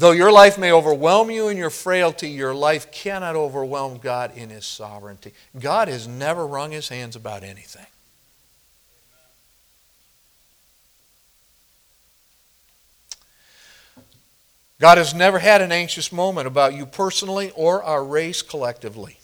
Though 0.00 0.12
your 0.12 0.32
life 0.32 0.56
may 0.56 0.72
overwhelm 0.72 1.30
you 1.30 1.48
in 1.48 1.58
your 1.58 1.68
frailty, 1.68 2.30
your 2.30 2.54
life 2.54 2.90
cannot 2.90 3.36
overwhelm 3.36 3.98
God 3.98 4.34
in 4.34 4.48
His 4.48 4.64
sovereignty. 4.64 5.34
God 5.58 5.88
has 5.88 6.08
never 6.08 6.46
wrung 6.46 6.70
His 6.70 6.88
hands 6.88 7.16
about 7.16 7.42
anything. 7.42 7.84
God 14.80 14.96
has 14.96 15.12
never 15.12 15.38
had 15.38 15.60
an 15.60 15.70
anxious 15.70 16.10
moment 16.10 16.46
about 16.46 16.72
you 16.72 16.86
personally 16.86 17.52
or 17.54 17.82
our 17.82 18.02
race 18.02 18.40
collectively. 18.40 19.18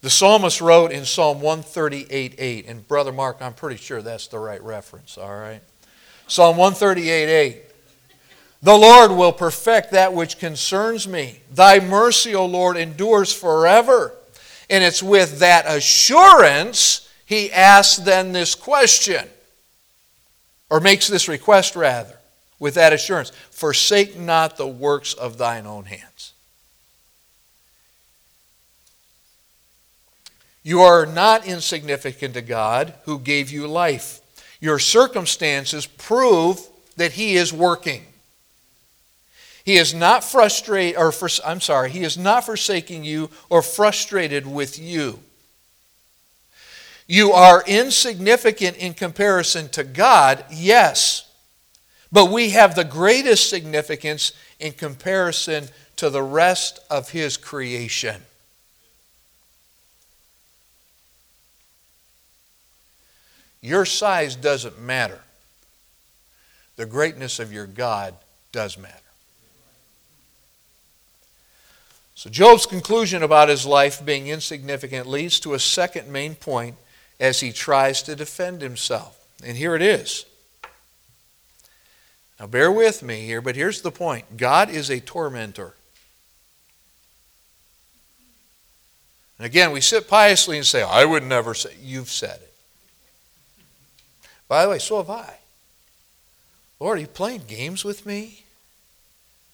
The 0.00 0.08
psalmist 0.08 0.62
wrote 0.62 0.92
in 0.92 1.04
Psalm 1.04 1.42
138 1.42 2.36
8, 2.38 2.66
and 2.66 2.88
Brother 2.88 3.12
Mark, 3.12 3.36
I'm 3.42 3.52
pretty 3.52 3.76
sure 3.76 4.00
that's 4.00 4.28
the 4.28 4.38
right 4.38 4.62
reference, 4.62 5.18
all 5.18 5.28
right? 5.28 5.60
Psalm 6.26 6.56
138 6.56 7.28
8. 7.28 7.69
The 8.62 8.76
Lord 8.76 9.12
will 9.12 9.32
perfect 9.32 9.92
that 9.92 10.12
which 10.12 10.38
concerns 10.38 11.08
me. 11.08 11.40
Thy 11.50 11.80
mercy, 11.80 12.34
O 12.34 12.44
Lord, 12.44 12.76
endures 12.76 13.32
forever. 13.32 14.12
And 14.68 14.84
it's 14.84 15.02
with 15.02 15.38
that 15.38 15.64
assurance 15.66 17.08
he 17.24 17.50
asks 17.52 17.96
then 17.96 18.32
this 18.32 18.54
question, 18.54 19.24
or 20.68 20.80
makes 20.80 21.06
this 21.06 21.28
request 21.28 21.76
rather, 21.76 22.16
with 22.58 22.74
that 22.74 22.92
assurance 22.92 23.30
Forsake 23.50 24.18
not 24.18 24.56
the 24.56 24.66
works 24.66 25.14
of 25.14 25.38
thine 25.38 25.66
own 25.66 25.84
hands. 25.84 26.32
You 30.62 30.80
are 30.80 31.06
not 31.06 31.46
insignificant 31.46 32.34
to 32.34 32.42
God 32.42 32.94
who 33.04 33.18
gave 33.18 33.50
you 33.50 33.66
life. 33.66 34.20
Your 34.60 34.78
circumstances 34.78 35.86
prove 35.86 36.60
that 36.96 37.12
He 37.12 37.36
is 37.36 37.52
working. 37.52 38.04
He 39.64 39.76
is 39.76 39.92
not 39.94 40.24
frustrated, 40.24 40.96
or 40.98 41.12
for, 41.12 41.28
I'm 41.44 41.60
sorry, 41.60 41.90
He 41.90 42.02
is 42.02 42.16
not 42.16 42.44
forsaking 42.44 43.04
you 43.04 43.30
or 43.48 43.62
frustrated 43.62 44.46
with 44.46 44.78
you. 44.78 45.20
You 47.06 47.32
are 47.32 47.64
insignificant 47.66 48.76
in 48.76 48.94
comparison 48.94 49.68
to 49.70 49.82
God, 49.82 50.44
yes, 50.50 51.28
but 52.12 52.30
we 52.30 52.50
have 52.50 52.74
the 52.74 52.84
greatest 52.84 53.50
significance 53.50 54.32
in 54.58 54.72
comparison 54.72 55.68
to 55.96 56.08
the 56.08 56.22
rest 56.22 56.78
of 56.88 57.10
His 57.10 57.36
creation. 57.36 58.22
Your 63.60 63.84
size 63.84 64.36
doesn't 64.36 64.80
matter. 64.80 65.20
The 66.76 66.86
greatness 66.86 67.38
of 67.38 67.52
your 67.52 67.66
God 67.66 68.14
does 68.52 68.78
matter. 68.78 68.94
So, 72.20 72.28
Job's 72.28 72.66
conclusion 72.66 73.22
about 73.22 73.48
his 73.48 73.64
life 73.64 74.04
being 74.04 74.26
insignificant 74.26 75.06
leads 75.06 75.40
to 75.40 75.54
a 75.54 75.58
second 75.58 76.06
main 76.12 76.34
point 76.34 76.76
as 77.18 77.40
he 77.40 77.50
tries 77.50 78.02
to 78.02 78.14
defend 78.14 78.60
himself. 78.60 79.26
And 79.42 79.56
here 79.56 79.74
it 79.74 79.80
is. 79.80 80.26
Now, 82.38 82.46
bear 82.46 82.70
with 82.70 83.02
me 83.02 83.24
here, 83.24 83.40
but 83.40 83.56
here's 83.56 83.80
the 83.80 83.90
point 83.90 84.36
God 84.36 84.68
is 84.68 84.90
a 84.90 85.00
tormentor. 85.00 85.72
And 89.38 89.46
again, 89.46 89.72
we 89.72 89.80
sit 89.80 90.06
piously 90.06 90.58
and 90.58 90.66
say, 90.66 90.82
I 90.82 91.06
would 91.06 91.22
never 91.22 91.54
say, 91.54 91.74
you've 91.82 92.10
said 92.10 92.38
it. 92.42 92.52
By 94.46 94.64
the 94.64 94.72
way, 94.72 94.78
so 94.78 94.98
have 94.98 95.08
I. 95.08 95.38
Lord, 96.80 96.98
are 96.98 97.00
you 97.00 97.06
playing 97.06 97.44
games 97.48 97.82
with 97.82 98.04
me? 98.04 98.44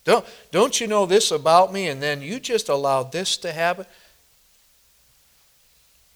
Don't, 0.07 0.25
don't 0.53 0.81
you 0.81 0.87
know 0.87 1.05
this 1.05 1.33
about 1.33 1.73
me 1.73 1.89
and 1.89 2.01
then 2.01 2.23
you 2.23 2.39
just 2.39 2.69
allowed 2.69 3.11
this 3.11 3.37
to 3.39 3.53
happen? 3.53 3.85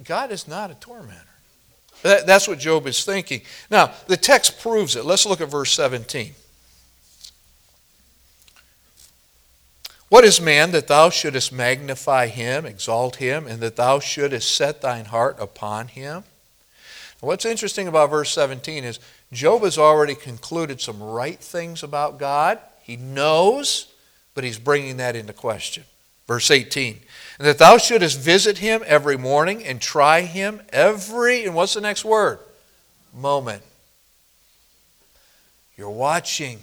God 0.05 0.31
is 0.31 0.47
not 0.49 0.71
a 0.71 0.75
tormentor. 0.77 1.27
That, 2.03 2.25
that's 2.25 2.49
what 2.49 2.61
Job 2.61 2.87
is 2.87 3.05
thinking. 3.05 3.43
Now, 3.69 3.93
the 4.07 4.17
text 4.17 4.61
proves 4.61 4.97
it. 4.97 5.05
Let's 5.05 5.27
look 5.27 5.41
at 5.41 5.51
verse 5.51 5.73
17. 5.73 6.33
What 10.09 10.25
is 10.25 10.41
man 10.41 10.71
that 10.71 10.89
thou 10.89 11.11
shouldest 11.11 11.53
magnify 11.53 12.29
him, 12.29 12.65
exalt 12.65 13.17
him, 13.17 13.47
and 13.47 13.61
that 13.61 13.77
thou 13.77 13.99
shouldest 13.99 14.55
set 14.55 14.81
thine 14.81 15.07
heart 15.07 15.37
upon 15.39 15.89
him? 15.89 16.23
What's 17.21 17.45
interesting 17.45 17.87
about 17.87 18.11
verse 18.11 18.31
17 18.31 18.85
is 18.85 18.99
Job 19.33 19.63
has 19.63 19.77
already 19.77 20.15
concluded 20.15 20.81
some 20.81 21.03
right 21.03 21.39
things 21.39 21.83
about 21.83 22.19
God. 22.19 22.59
He 22.91 22.97
knows, 22.97 23.87
but 24.35 24.43
he's 24.43 24.59
bringing 24.59 24.97
that 24.97 25.15
into 25.15 25.33
question. 25.33 25.85
Verse 26.27 26.51
18, 26.51 26.99
and 27.39 27.47
that 27.47 27.59
thou 27.59 27.79
shouldest 27.79 28.19
visit 28.19 28.59
him 28.59 28.83
every 28.85 29.17
morning 29.17 29.63
and 29.65 29.81
try 29.81 30.23
him 30.23 30.61
every, 30.71 31.45
and 31.45 31.55
what's 31.55 31.75
the 31.75 31.81
next 31.81 32.05
word? 32.05 32.41
Moment. 33.15 33.63
You're 35.77 35.89
watching, 35.89 36.59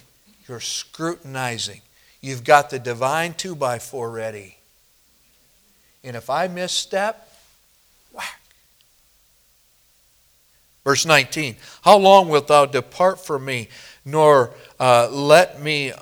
you're 0.49 0.59
scrutinizing, 0.59 1.79
You've 2.19 2.43
got 2.43 2.71
the 2.71 2.79
divine 2.79 3.33
2 3.33 3.55
by 3.55 3.79
4 3.79 4.11
ready. 4.11 4.57
And 6.03 6.17
if 6.17 6.29
I 6.29 6.49
misstep, 6.49 7.31
whack. 8.11 8.41
Verse 10.83 11.05
19 11.05 11.55
How 11.83 11.97
long 11.97 12.27
wilt 12.27 12.49
thou 12.49 12.65
depart 12.65 13.25
from 13.25 13.45
me, 13.45 13.69
nor 14.03 14.51
uh, 14.77 15.07
let 15.09 15.61
me, 15.61 15.93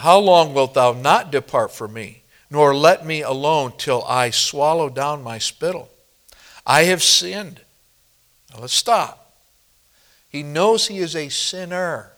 how 0.00 0.18
long 0.18 0.54
wilt 0.54 0.72
thou 0.72 0.92
not 0.94 1.30
depart 1.30 1.72
from 1.72 1.92
me, 1.92 2.22
nor 2.50 2.74
let 2.74 3.04
me 3.04 3.20
alone 3.20 3.74
till 3.76 4.02
I 4.04 4.30
swallow 4.30 4.88
down 4.88 5.22
my 5.22 5.36
spittle? 5.36 5.90
I 6.66 6.84
have 6.84 7.02
sinned. 7.02 7.60
Now 8.50 8.60
let's 8.60 8.72
stop. 8.72 9.34
He 10.30 10.42
knows 10.42 10.86
he 10.86 11.00
is 11.00 11.14
a 11.14 11.28
sinner. 11.28 12.12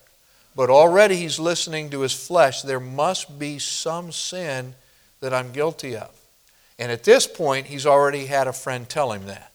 But 0.55 0.71
already 0.71 1.17
he's 1.17 1.41
listening 1.41 1.91
to 1.91 2.03
his 2.03 2.13
flesh. 2.13 2.63
There 2.63 2.79
must 2.79 3.37
be 3.37 3.59
some 3.59 4.13
sin 4.13 4.77
that 5.19 5.35
I'm 5.35 5.51
guilty 5.51 5.97
of. 5.97 6.11
And 6.79 6.93
at 6.93 7.03
this 7.03 7.27
point, 7.27 7.67
he's 7.67 7.87
already 7.87 8.27
had 8.27 8.47
a 8.47 8.53
friend 8.53 8.89
tell 8.89 9.11
him 9.11 9.27
that. 9.27 9.51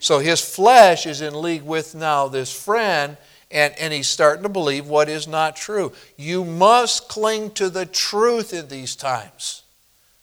So 0.00 0.18
his 0.18 0.42
flesh 0.42 1.06
is 1.06 1.22
in 1.22 1.40
league 1.40 1.62
with 1.62 1.94
now 1.94 2.28
this 2.28 2.52
friend, 2.52 3.16
and, 3.50 3.74
and 3.78 3.92
he's 3.92 4.08
starting 4.08 4.42
to 4.42 4.48
believe 4.48 4.86
what 4.86 5.08
is 5.08 5.26
not 5.26 5.56
true. 5.56 5.92
You 6.16 6.44
must 6.44 7.08
cling 7.08 7.50
to 7.52 7.68
the 7.68 7.86
truth 7.86 8.52
in 8.52 8.68
these 8.68 8.94
times. 8.94 9.62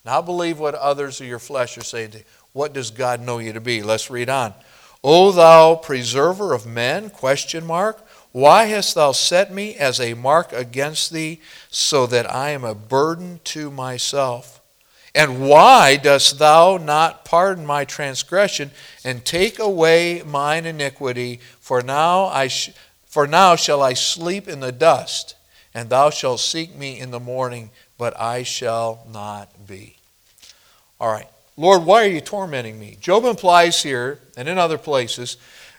Not 0.06 0.26
believe 0.26 0.60
what 0.60 0.76
others 0.76 1.20
of 1.20 1.28
your 1.28 1.40
flesh 1.40 1.78
are 1.78 1.84
saying 1.84 2.12
to 2.12 2.18
you. 2.20 2.24
What 2.54 2.74
does 2.74 2.92
God 2.92 3.22
know 3.22 3.40
you 3.40 3.54
to 3.54 3.62
be? 3.62 3.84
Let's 3.84 4.10
read 4.10 4.30
on. 4.30 4.54
O 5.04 5.32
thou 5.32 5.76
preserver 5.76 6.54
of 6.54 6.66
men? 6.66 7.10
Question 7.10 7.66
mark. 7.66 8.04
Why 8.32 8.66
hast 8.66 8.96
thou 8.96 9.12
set 9.12 9.54
me 9.54 9.76
as 9.76 10.00
a 10.00 10.14
mark 10.14 10.54
against 10.54 11.12
thee, 11.12 11.42
so 11.70 12.06
that 12.08 12.32
I 12.32 12.52
am 12.52 12.64
a 12.64 12.76
burden 12.76 13.40
to 13.46 13.72
myself? 13.72 14.62
And 15.16 15.48
why 15.48 15.98
dost 15.98 16.38
thou 16.38 16.78
not 16.78 17.26
pardon 17.26 17.66
my 17.66 17.86
transgression 17.86 18.70
and 19.04 19.26
take 19.26 19.58
away 19.58 20.22
mine 20.24 20.66
iniquity? 20.66 21.40
For 21.60 21.82
now, 21.82 22.26
I 22.26 22.48
sh- 22.48 22.70
for 23.08 23.26
now 23.28 23.56
shall 23.56 23.82
I 23.82 23.94
sleep 23.94 24.48
in 24.48 24.60
the 24.60 24.72
dust, 24.72 25.36
and 25.74 25.90
thou 25.90 26.10
shalt 26.10 26.40
seek 26.40 26.76
me 26.76 27.00
in 27.00 27.12
the 27.12 27.20
morning, 27.20 27.72
but 27.98 28.20
I 28.20 28.44
shall 28.44 29.06
not 29.12 29.68
be. 29.68 29.98
All 31.00 31.12
right. 31.12 31.28
Lord, 31.60 31.86
why 31.86 32.04
are 32.04 32.10
you 32.10 32.22
tormenting 32.22 32.80
me? 32.80 32.98
Job 33.02 33.26
implies 33.26 33.82
here, 33.82 34.20
and 34.36 34.48
in 34.48 34.60
other 34.60 34.78
places, 34.78 35.38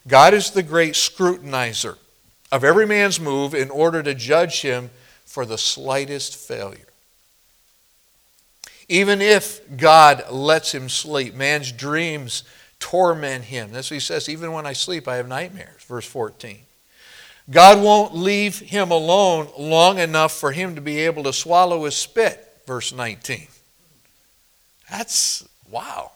God 0.08 0.34
is 0.34 0.50
the 0.50 0.62
great 0.62 0.94
scrutinizer 0.94 1.96
of 2.50 2.64
every 2.64 2.86
man's 2.86 3.20
move 3.20 3.54
in 3.54 3.70
order 3.70 4.02
to 4.02 4.14
judge 4.14 4.62
him 4.62 4.90
for 5.24 5.46
the 5.46 5.58
slightest 5.58 6.34
failure. 6.34 6.80
Even 8.88 9.20
if 9.20 9.60
God 9.76 10.24
lets 10.30 10.74
him 10.74 10.88
sleep, 10.88 11.34
man's 11.34 11.70
dreams 11.70 12.42
torment 12.80 13.44
him. 13.44 13.70
That's 13.70 13.90
what 13.90 13.96
he 13.96 14.00
says, 14.00 14.28
even 14.28 14.52
when 14.52 14.66
I 14.66 14.72
sleep, 14.72 15.06
I 15.06 15.16
have 15.16 15.28
nightmares. 15.28 15.82
Verse 15.82 16.06
14. 16.06 16.58
God 17.50 17.82
won't 17.82 18.14
leave 18.14 18.58
him 18.58 18.90
alone 18.90 19.48
long 19.58 19.98
enough 19.98 20.32
for 20.32 20.52
him 20.52 20.74
to 20.74 20.80
be 20.80 20.98
able 21.00 21.22
to 21.24 21.32
swallow 21.32 21.84
his 21.84 21.96
spit. 21.96 22.44
Verse 22.66 22.92
19. 22.92 23.46
That's 24.90 25.48
wow. 25.70 26.12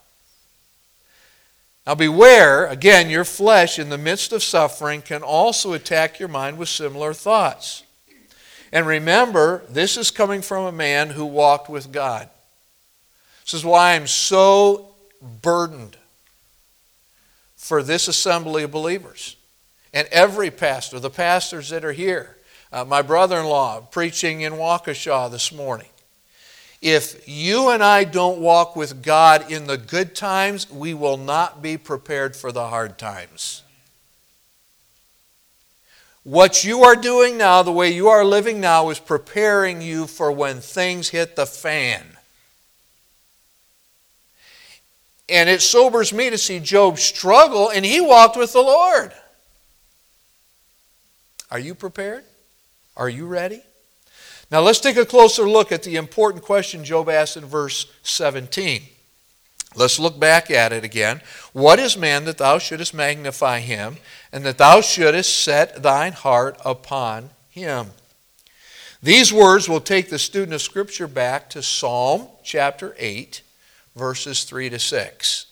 Now, 1.87 1.95
beware, 1.95 2.67
again, 2.67 3.11
your 3.11 3.25
flesh 3.25 3.79
in 3.79 3.89
the 3.89 3.99
midst 3.99 4.33
of 4.33 4.43
suffering 4.43 5.03
can 5.03 5.23
also 5.23 5.73
attack 5.73 6.21
your 6.21 6.29
mind 6.29 6.59
with 6.59 6.69
similar 6.69 7.13
thoughts. 7.13 7.83
And 8.73 8.87
remember, 8.87 9.65
this 9.69 9.97
is 9.97 10.11
coming 10.11 10.43
from 10.43 10.65
a 10.65 10.73
man 10.73 11.11
who 11.11 11.25
walked 11.25 11.69
with 11.69 11.93
God. 11.93 12.29
This 13.45 13.55
is 13.55 13.65
why 13.65 13.95
I'm 13.95 14.07
so 14.07 14.95
burdened 15.43 15.97
for 17.57 17.83
this 17.83 18.07
assembly 18.07 18.63
of 18.63 18.71
believers. 18.71 19.37
And 19.93 20.09
every 20.09 20.51
pastor, 20.51 20.99
the 20.99 21.11
pastors 21.11 21.69
that 21.71 21.85
are 21.85 21.93
here, 21.93 22.37
uh, 22.73 22.85
my 22.85 23.03
brother 23.03 23.39
in 23.39 23.47
law 23.47 23.81
preaching 23.81 24.41
in 24.41 24.55
Waukesha 24.55 25.31
this 25.31 25.53
morning, 25.53 25.89
if 26.81 27.29
you 27.29 27.69
and 27.69 27.83
I 27.83 28.05
don't 28.05 28.41
walk 28.41 28.75
with 28.75 29.03
God 29.03 29.51
in 29.53 29.67
the 29.67 29.77
good 29.77 30.15
times, 30.15 30.71
we 30.71 30.95
will 30.95 31.17
not 31.17 31.63
be 31.63 31.77
prepared 31.77 32.35
for 32.35 32.51
the 32.51 32.69
hard 32.69 32.99
times. 32.99 33.63
What 36.25 36.65
you 36.65 36.83
are 36.85 36.97
doing 36.97 37.37
now, 37.37 37.63
the 37.63 37.73
way 37.73 37.93
you 37.93 38.09
are 38.09 38.25
living 38.25 38.61
now, 38.61 38.91
is 38.91 38.99
preparing 38.99 39.83
you 39.83 40.07
for 40.07 40.33
when 40.33 40.61
things 40.61 41.09
hit 41.11 41.37
the 41.37 41.47
fan. 41.47 42.05
And 45.29 45.49
it 45.49 45.63
sobers 45.63 46.13
me 46.13 46.31
to 46.31 46.39
see 46.39 46.61
Job 46.61 46.99
struggle, 46.99 47.71
and 47.71 47.85
he 47.85 48.01
walked 48.01 48.37
with 48.37 48.53
the 48.53 48.61
Lord. 48.61 49.13
Are 51.53 51.59
you 51.59 51.75
prepared? 51.75 52.25
Are 52.97 53.11
you 53.11 53.27
ready? 53.27 53.61
Now 54.51 54.61
let's 54.61 54.81
take 54.81 54.97
a 54.97 55.05
closer 55.05 55.47
look 55.47 55.71
at 55.71 55.83
the 55.83 55.97
important 55.97 56.43
question 56.43 56.83
Job 56.83 57.11
asked 57.11 57.37
in 57.37 57.45
verse 57.45 57.93
17. 58.05 58.81
Let's 59.77 59.99
look 59.99 60.19
back 60.19 60.51
at 60.51 60.73
it 60.73 60.83
again. 60.83 61.21
What 61.53 61.79
is 61.79 61.95
man 61.95 62.25
that 62.25 62.39
thou 62.39 62.59
shouldest 62.59 62.95
magnify 62.95 63.61
him, 63.61 63.99
and 64.33 64.45
that 64.45 64.57
thou 64.57 64.81
shouldest 64.81 65.43
set 65.43 65.83
thine 65.83 66.13
heart 66.13 66.57
upon 66.65 67.29
him? 67.51 67.89
These 69.03 69.31
words 69.31 69.69
will 69.69 69.81
take 69.81 70.09
the 70.09 70.19
student 70.19 70.55
of 70.55 70.63
Scripture 70.63 71.07
back 71.07 71.51
to 71.51 71.63
Psalm 71.63 72.29
chapter 72.43 72.97
8, 72.99 73.43
verses 73.95 74.45
3 74.45 74.71
to 74.71 74.79
6. 74.79 75.47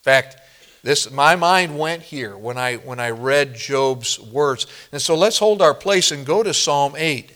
In 0.00 0.02
fact, 0.02 0.39
this, 0.82 1.10
my 1.10 1.36
mind 1.36 1.78
went 1.78 2.02
here 2.02 2.36
when 2.36 2.56
I, 2.56 2.76
when 2.76 2.98
I 2.98 3.10
read 3.10 3.54
Job's 3.54 4.18
words. 4.18 4.66
And 4.92 5.00
so 5.00 5.14
let's 5.14 5.38
hold 5.38 5.60
our 5.60 5.74
place 5.74 6.10
and 6.10 6.24
go 6.24 6.42
to 6.42 6.54
Psalm 6.54 6.94
8. 6.96 7.32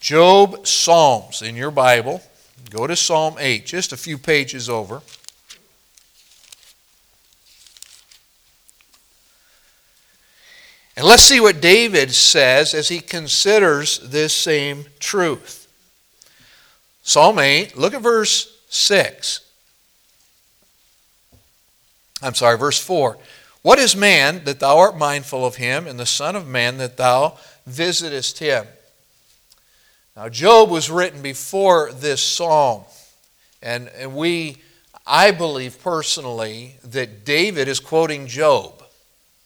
Job 0.00 0.66
Psalms 0.66 1.42
in 1.42 1.56
your 1.56 1.70
Bible. 1.70 2.22
Go 2.70 2.86
to 2.86 2.94
Psalm 2.94 3.36
8, 3.38 3.64
just 3.64 3.92
a 3.92 3.96
few 3.96 4.18
pages 4.18 4.68
over. 4.68 5.00
And 10.96 11.06
let's 11.06 11.22
see 11.22 11.40
what 11.40 11.60
David 11.60 12.12
says 12.12 12.74
as 12.74 12.88
he 12.88 13.00
considers 13.00 14.00
this 14.00 14.34
same 14.34 14.84
truth. 14.98 15.68
Psalm 17.02 17.38
8, 17.38 17.78
look 17.78 17.94
at 17.94 18.02
verse 18.02 18.58
6. 18.68 19.47
I'm 22.22 22.34
sorry, 22.34 22.58
verse 22.58 22.78
4. 22.78 23.18
What 23.62 23.78
is 23.78 23.94
man 23.96 24.44
that 24.44 24.60
thou 24.60 24.78
art 24.78 24.96
mindful 24.96 25.44
of 25.44 25.56
him, 25.56 25.86
and 25.86 25.98
the 25.98 26.06
Son 26.06 26.36
of 26.36 26.46
Man 26.46 26.78
that 26.78 26.96
thou 26.96 27.36
visitest 27.66 28.38
him? 28.38 28.66
Now, 30.16 30.28
Job 30.28 30.70
was 30.70 30.90
written 30.90 31.22
before 31.22 31.92
this 31.92 32.20
psalm, 32.20 32.84
and, 33.62 33.88
and 33.96 34.16
we, 34.16 34.56
I 35.06 35.30
believe 35.30 35.80
personally, 35.82 36.76
that 36.84 37.24
David 37.24 37.68
is 37.68 37.78
quoting 37.78 38.26
Job. 38.26 38.82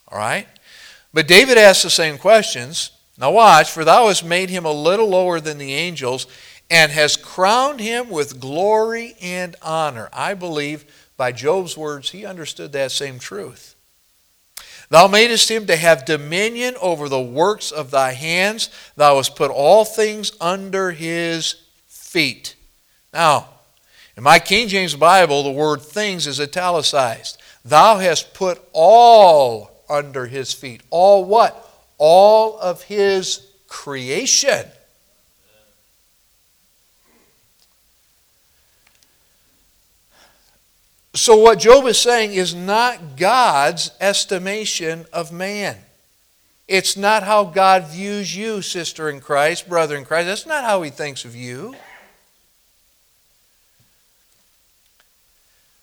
All 0.08 0.18
right? 0.18 0.46
But 1.12 1.28
David 1.28 1.58
asks 1.58 1.82
the 1.82 1.90
same 1.90 2.16
questions. 2.16 2.90
Now, 3.18 3.32
watch, 3.32 3.70
for 3.70 3.85
thou 3.85 4.08
hast 4.08 4.24
made 4.24 4.48
him 4.48 4.64
a 4.64 4.72
little 4.72 5.08
lower 5.08 5.40
than 5.40 5.58
the 5.58 5.74
angels, 5.74 6.26
and 6.72 6.90
has 6.90 7.18
crowned 7.18 7.80
him 7.80 8.08
with 8.08 8.40
glory 8.40 9.14
and 9.20 9.54
honor. 9.61 10.08
I 10.11 10.32
believe 10.32 10.87
by 11.18 11.30
Job's 11.30 11.76
words, 11.76 12.11
he 12.11 12.24
understood 12.24 12.72
that 12.72 12.90
same 12.90 13.18
truth. 13.18 13.76
Thou 14.88 15.06
madest 15.06 15.50
him 15.50 15.66
to 15.66 15.76
have 15.76 16.06
dominion 16.06 16.74
over 16.80 17.11
the 17.11 17.20
works 17.20 17.72
of 17.72 17.90
thy 17.90 18.12
hands. 18.12 18.70
Thou 18.96 19.16
hast 19.16 19.37
put 19.37 19.50
all 19.50 19.85
things 19.85 20.32
under 20.40 20.92
his 20.92 21.56
feet. 21.88 22.56
Now, 23.12 23.50
in 24.16 24.22
my 24.22 24.38
King 24.38 24.66
James 24.66 24.94
Bible, 24.94 25.42
the 25.42 25.50
word 25.50 25.82
things 25.82 26.26
is 26.26 26.40
italicized. 26.40 27.37
Thou 27.66 27.98
hast 27.98 28.32
put 28.32 28.58
all 28.72 29.85
under 29.90 30.24
his 30.24 30.54
feet. 30.54 30.80
All 30.88 31.26
what? 31.26 31.68
All 31.98 32.58
of 32.58 32.85
his 32.85 33.46
creation. 33.68 34.64
So, 41.14 41.37
what 41.37 41.59
Job 41.59 41.87
is 41.87 41.98
saying 41.98 42.33
is 42.33 42.55
not 42.55 43.16
God's 43.16 43.90
estimation 44.01 45.05
of 45.12 45.31
man. 45.31 45.77
It's 46.66 46.96
not 46.96 47.22
how 47.22 47.44
God 47.44 47.88
views 47.88 48.35
you, 48.35 48.62
sister 48.62 49.11
in 49.11 49.20
Christ, 49.20 49.68
brother 49.68 49.96
in 49.96 50.07
Christ. 50.07 50.27
That's 50.27 50.46
not 50.46 50.64
how 50.64 50.81
he 50.81 50.90
thinks 50.90 51.27
of 51.27 51.37
you. 51.37 51.75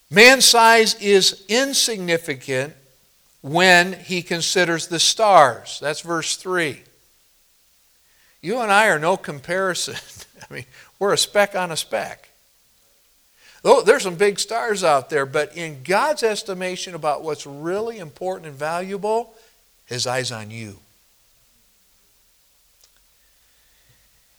Man's 0.09 0.45
size 0.45 0.95
is 0.95 1.45
insignificant 1.47 2.73
when 3.41 3.93
he 3.93 4.23
considers 4.23 4.87
the 4.87 4.99
stars. 4.99 5.77
That's 5.79 6.01
verse 6.01 6.35
3. 6.37 6.81
You 8.41 8.59
and 8.59 8.71
I 8.71 8.87
are 8.87 8.97
no 8.97 9.17
comparison. 9.17 9.95
I 10.49 10.53
mean, 10.53 10.65
we're 10.97 11.13
a 11.13 11.17
speck 11.17 11.55
on 11.55 11.71
a 11.71 11.77
speck. 11.77 12.28
Oh, 13.63 13.81
there's 13.81 14.03
some 14.03 14.15
big 14.15 14.39
stars 14.39 14.83
out 14.83 15.09
there, 15.09 15.25
but 15.25 15.55
in 15.55 15.83
God's 15.83 16.23
estimation 16.23 16.95
about 16.95 17.23
what's 17.23 17.45
really 17.45 17.99
important 17.99 18.47
and 18.47 18.55
valuable, 18.55 19.33
his 19.85 20.07
eyes 20.07 20.31
on 20.31 20.49
you. 20.49 20.79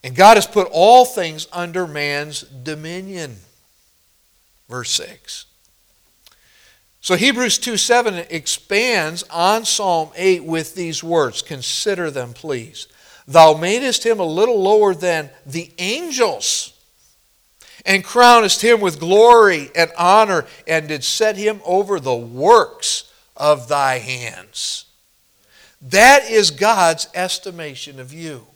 And 0.02 0.16
God 0.16 0.36
has 0.36 0.46
put 0.46 0.68
all 0.72 1.04
things 1.04 1.46
under 1.52 1.86
man's 1.86 2.42
dominion. 2.42 3.36
Verse 4.68 4.90
6. 4.92 5.46
So 7.02 7.16
Hebrews 7.16 7.58
2 7.58 7.76
7 7.76 8.26
expands 8.30 9.22
on 9.24 9.64
Psalm 9.64 10.10
8 10.16 10.44
with 10.44 10.74
these 10.74 11.02
words. 11.02 11.42
Consider 11.42 12.10
them, 12.10 12.32
please. 12.32 12.86
Thou 13.26 13.54
madest 13.54 14.04
him 14.04 14.20
a 14.20 14.24
little 14.24 14.60
lower 14.60 14.94
than 14.94 15.30
the 15.46 15.70
angels, 15.78 16.72
and 17.84 18.04
crownest 18.04 18.62
him 18.62 18.80
with 18.80 19.00
glory 19.00 19.70
and 19.74 19.90
honor, 19.98 20.46
and 20.66 20.88
did 20.88 21.04
set 21.04 21.36
him 21.36 21.60
over 21.64 22.00
the 22.00 22.14
works 22.14 23.12
of 23.36 23.68
thy 23.68 23.98
hands. 23.98 24.84
That 25.82 26.30
is 26.30 26.50
God's 26.50 27.08
estimation 27.14 27.98
of 27.98 28.12
you. 28.12 28.46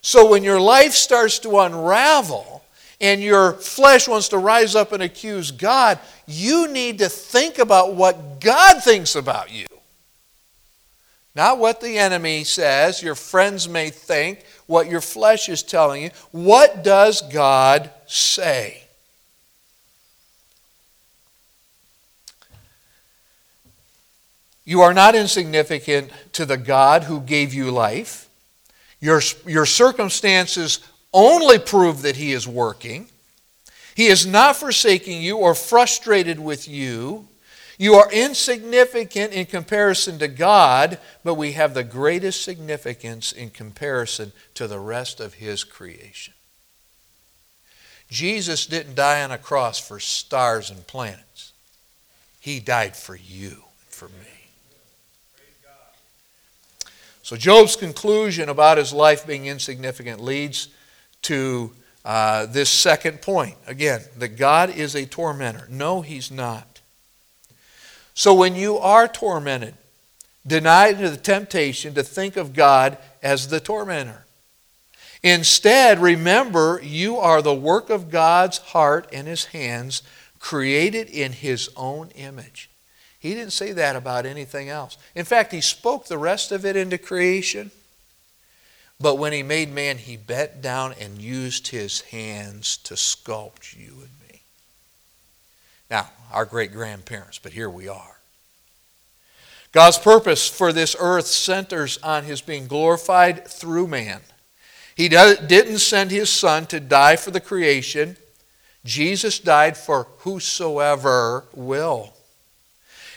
So 0.00 0.30
when 0.30 0.42
your 0.44 0.60
life 0.60 0.92
starts 0.92 1.38
to 1.40 1.58
unravel, 1.58 2.62
and 3.02 3.20
your 3.20 3.54
flesh 3.54 4.06
wants 4.06 4.28
to 4.28 4.38
rise 4.38 4.76
up 4.76 4.92
and 4.92 5.02
accuse 5.02 5.50
God, 5.50 5.98
you 6.26 6.68
need 6.68 6.98
to 6.98 7.08
think 7.08 7.58
about 7.58 7.94
what 7.94 8.40
God 8.40 8.82
thinks 8.82 9.16
about 9.16 9.50
you. 9.50 9.66
Not 11.34 11.58
what 11.58 11.80
the 11.80 11.98
enemy 11.98 12.44
says, 12.44 13.02
your 13.02 13.16
friends 13.16 13.68
may 13.68 13.90
think, 13.90 14.44
what 14.72 14.88
your 14.88 15.02
flesh 15.02 15.48
is 15.50 15.62
telling 15.62 16.02
you. 16.02 16.10
What 16.32 16.82
does 16.82 17.20
God 17.30 17.90
say? 18.06 18.82
You 24.64 24.80
are 24.80 24.94
not 24.94 25.14
insignificant 25.14 26.10
to 26.32 26.46
the 26.46 26.56
God 26.56 27.04
who 27.04 27.20
gave 27.20 27.52
you 27.52 27.70
life. 27.70 28.28
Your, 28.98 29.20
your 29.46 29.66
circumstances 29.66 30.80
only 31.12 31.58
prove 31.58 32.02
that 32.02 32.16
He 32.16 32.32
is 32.32 32.48
working. 32.48 33.08
He 33.94 34.06
is 34.06 34.24
not 34.24 34.56
forsaking 34.56 35.20
you 35.20 35.36
or 35.36 35.54
frustrated 35.54 36.40
with 36.40 36.66
you. 36.66 37.28
You 37.82 37.96
are 37.96 38.12
insignificant 38.12 39.32
in 39.32 39.46
comparison 39.46 40.20
to 40.20 40.28
God, 40.28 41.00
but 41.24 41.34
we 41.34 41.54
have 41.54 41.74
the 41.74 41.82
greatest 41.82 42.44
significance 42.44 43.32
in 43.32 43.50
comparison 43.50 44.30
to 44.54 44.68
the 44.68 44.78
rest 44.78 45.18
of 45.18 45.34
His 45.34 45.64
creation. 45.64 46.32
Jesus 48.08 48.66
didn't 48.66 48.94
die 48.94 49.24
on 49.24 49.32
a 49.32 49.36
cross 49.36 49.80
for 49.80 49.98
stars 49.98 50.70
and 50.70 50.86
planets, 50.86 51.52
He 52.38 52.60
died 52.60 52.94
for 52.94 53.16
you 53.16 53.48
and 53.48 53.88
for 53.88 54.06
me. 54.10 54.46
So, 57.24 57.34
Job's 57.34 57.74
conclusion 57.74 58.48
about 58.48 58.78
his 58.78 58.92
life 58.92 59.26
being 59.26 59.46
insignificant 59.46 60.20
leads 60.20 60.68
to 61.22 61.72
uh, 62.04 62.46
this 62.46 62.70
second 62.70 63.22
point. 63.22 63.56
Again, 63.66 64.02
that 64.18 64.36
God 64.36 64.70
is 64.70 64.94
a 64.94 65.04
tormentor. 65.04 65.66
No, 65.68 66.02
he's 66.02 66.30
not. 66.30 66.71
So 68.14 68.34
when 68.34 68.54
you 68.54 68.78
are 68.78 69.08
tormented, 69.08 69.74
deny 70.46 70.92
the 70.92 71.16
temptation 71.16 71.94
to 71.94 72.02
think 72.02 72.36
of 72.36 72.52
God 72.52 72.98
as 73.22 73.48
the 73.48 73.60
tormentor. 73.60 74.26
Instead, 75.22 76.00
remember 76.00 76.80
you 76.82 77.16
are 77.16 77.42
the 77.42 77.54
work 77.54 77.90
of 77.90 78.10
God's 78.10 78.58
heart 78.58 79.08
and 79.12 79.28
his 79.28 79.46
hands, 79.46 80.02
created 80.40 81.08
in 81.08 81.32
his 81.32 81.70
own 81.76 82.10
image. 82.16 82.68
He 83.20 83.34
didn't 83.34 83.52
say 83.52 83.70
that 83.70 83.94
about 83.94 84.26
anything 84.26 84.68
else. 84.68 84.98
In 85.14 85.24
fact, 85.24 85.52
he 85.52 85.60
spoke 85.60 86.06
the 86.06 86.18
rest 86.18 86.50
of 86.50 86.66
it 86.66 86.74
into 86.74 86.98
creation. 86.98 87.70
But 88.98 89.14
when 89.16 89.32
he 89.32 89.44
made 89.44 89.72
man, 89.72 89.98
he 89.98 90.16
bent 90.16 90.60
down 90.60 90.94
and 91.00 91.22
used 91.22 91.68
his 91.68 92.00
hands 92.00 92.76
to 92.78 92.94
sculpt 92.94 93.76
you. 93.76 94.08
Now, 95.92 96.08
our 96.32 96.46
great 96.46 96.72
grandparents, 96.72 97.38
but 97.38 97.52
here 97.52 97.68
we 97.68 97.86
are. 97.86 98.16
God's 99.72 99.98
purpose 99.98 100.48
for 100.48 100.72
this 100.72 100.96
earth 100.98 101.26
centers 101.26 101.98
on 101.98 102.24
his 102.24 102.40
being 102.40 102.66
glorified 102.66 103.46
through 103.46 103.88
man. 103.88 104.22
He 104.96 105.10
didn't 105.10 105.78
send 105.80 106.10
his 106.10 106.30
son 106.30 106.64
to 106.66 106.80
die 106.80 107.16
for 107.16 107.30
the 107.30 107.40
creation. 107.40 108.16
Jesus 108.86 109.38
died 109.38 109.76
for 109.76 110.06
whosoever 110.20 111.44
will. 111.52 112.14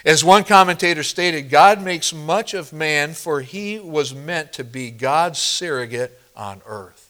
As 0.03 0.25
one 0.25 0.43
commentator 0.43 1.03
stated, 1.03 1.49
God 1.49 1.81
makes 1.81 2.13
much 2.13 2.53
of 2.53 2.73
man, 2.73 3.13
for 3.13 3.39
he 3.39 3.79
was 3.79 4.13
meant 4.13 4.51
to 4.51 4.65
be 4.65 4.91
God's 4.91 5.39
surrogate 5.39 6.19
on 6.35 6.61
earth. 6.65 7.09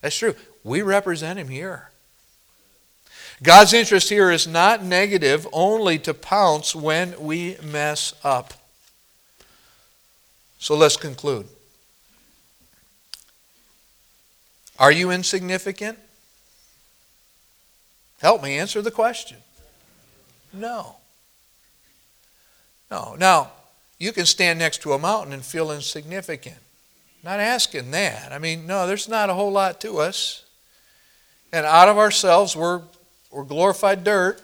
That's 0.00 0.18
true. 0.18 0.34
We 0.64 0.82
represent 0.82 1.38
him 1.38 1.46
here. 1.48 1.89
God's 3.42 3.72
interest 3.72 4.10
here 4.10 4.30
is 4.30 4.46
not 4.46 4.84
negative, 4.84 5.46
only 5.52 5.98
to 6.00 6.12
pounce 6.12 6.74
when 6.74 7.18
we 7.18 7.56
mess 7.62 8.14
up. 8.22 8.52
So 10.58 10.76
let's 10.76 10.96
conclude. 10.96 11.46
Are 14.78 14.92
you 14.92 15.10
insignificant? 15.10 15.98
Help 18.20 18.42
me 18.42 18.58
answer 18.58 18.82
the 18.82 18.90
question. 18.90 19.38
No. 20.52 20.96
No. 22.90 23.16
Now, 23.18 23.52
you 23.98 24.12
can 24.12 24.26
stand 24.26 24.58
next 24.58 24.82
to 24.82 24.92
a 24.92 24.98
mountain 24.98 25.32
and 25.32 25.44
feel 25.44 25.70
insignificant. 25.70 26.56
Not 27.22 27.40
asking 27.40 27.90
that. 27.90 28.32
I 28.32 28.38
mean, 28.38 28.66
no, 28.66 28.86
there's 28.86 29.08
not 29.08 29.30
a 29.30 29.34
whole 29.34 29.52
lot 29.52 29.80
to 29.82 29.98
us. 29.98 30.44
And 31.52 31.66
out 31.66 31.88
of 31.88 31.98
ourselves, 31.98 32.56
we're, 32.56 32.82
we're 33.30 33.44
glorified 33.44 34.04
dirt. 34.04 34.40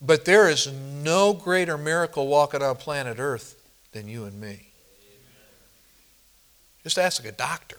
But 0.00 0.24
there 0.24 0.48
is 0.48 0.70
no 0.70 1.32
greater 1.32 1.78
miracle 1.78 2.26
walking 2.26 2.60
on 2.62 2.76
planet 2.76 3.18
Earth 3.20 3.56
than 3.92 4.08
you 4.08 4.24
and 4.24 4.40
me. 4.40 4.68
Just 6.82 6.98
ask 6.98 7.24
a 7.24 7.30
doctor. 7.30 7.78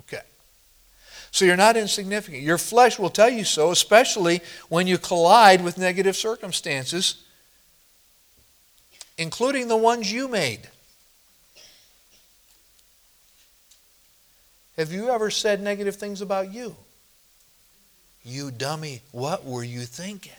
Okay. 0.00 0.20
So 1.30 1.44
you're 1.46 1.56
not 1.56 1.76
insignificant. 1.76 2.42
Your 2.42 2.58
flesh 2.58 2.98
will 2.98 3.10
tell 3.10 3.30
you 3.30 3.44
so, 3.44 3.70
especially 3.70 4.40
when 4.68 4.86
you 4.86 4.98
collide 4.98 5.64
with 5.64 5.78
negative 5.78 6.16
circumstances, 6.16 7.24
including 9.16 9.68
the 9.68 9.76
ones 9.76 10.12
you 10.12 10.28
made. 10.28 10.68
Have 14.76 14.92
you 14.92 15.08
ever 15.08 15.30
said 15.30 15.62
negative 15.62 15.96
things 15.96 16.20
about 16.20 16.52
you? 16.52 16.76
You 18.24 18.50
dummy, 18.50 19.02
what 19.12 19.44
were 19.44 19.64
you 19.64 19.80
thinking? 19.80 20.32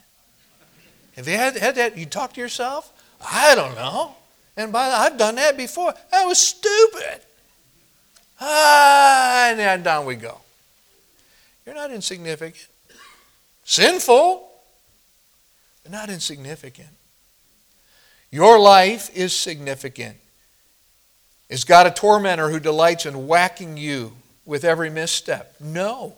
Have 1.15 1.27
you 1.27 1.35
had, 1.35 1.57
had 1.57 1.75
that? 1.75 1.97
You 1.97 2.05
talk 2.05 2.33
to 2.33 2.41
yourself? 2.41 2.91
I 3.19 3.55
don't 3.55 3.75
know. 3.75 4.15
And 4.55 4.71
by 4.71 4.89
the, 4.89 4.95
I've 4.95 5.17
done 5.17 5.35
that 5.35 5.57
before. 5.57 5.93
That 6.11 6.25
was 6.25 6.37
stupid. 6.37 7.21
Ah, 8.39 9.51
and 9.51 9.83
down 9.83 10.05
we 10.05 10.15
go. 10.15 10.37
You're 11.65 11.75
not 11.75 11.91
insignificant. 11.91 12.67
Sinful, 13.63 14.47
but 15.83 15.91
not 15.91 16.09
insignificant. 16.09 16.89
Your 18.29 18.59
life 18.59 19.09
is 19.15 19.33
significant. 19.33 20.17
Is 21.49 21.63
God 21.63 21.87
a 21.87 21.91
tormentor 21.91 22.49
who 22.49 22.59
delights 22.59 23.05
in 23.05 23.27
whacking 23.27 23.77
you 23.77 24.13
with 24.47 24.63
every 24.63 24.89
misstep? 24.89 25.55
No. 25.59 26.15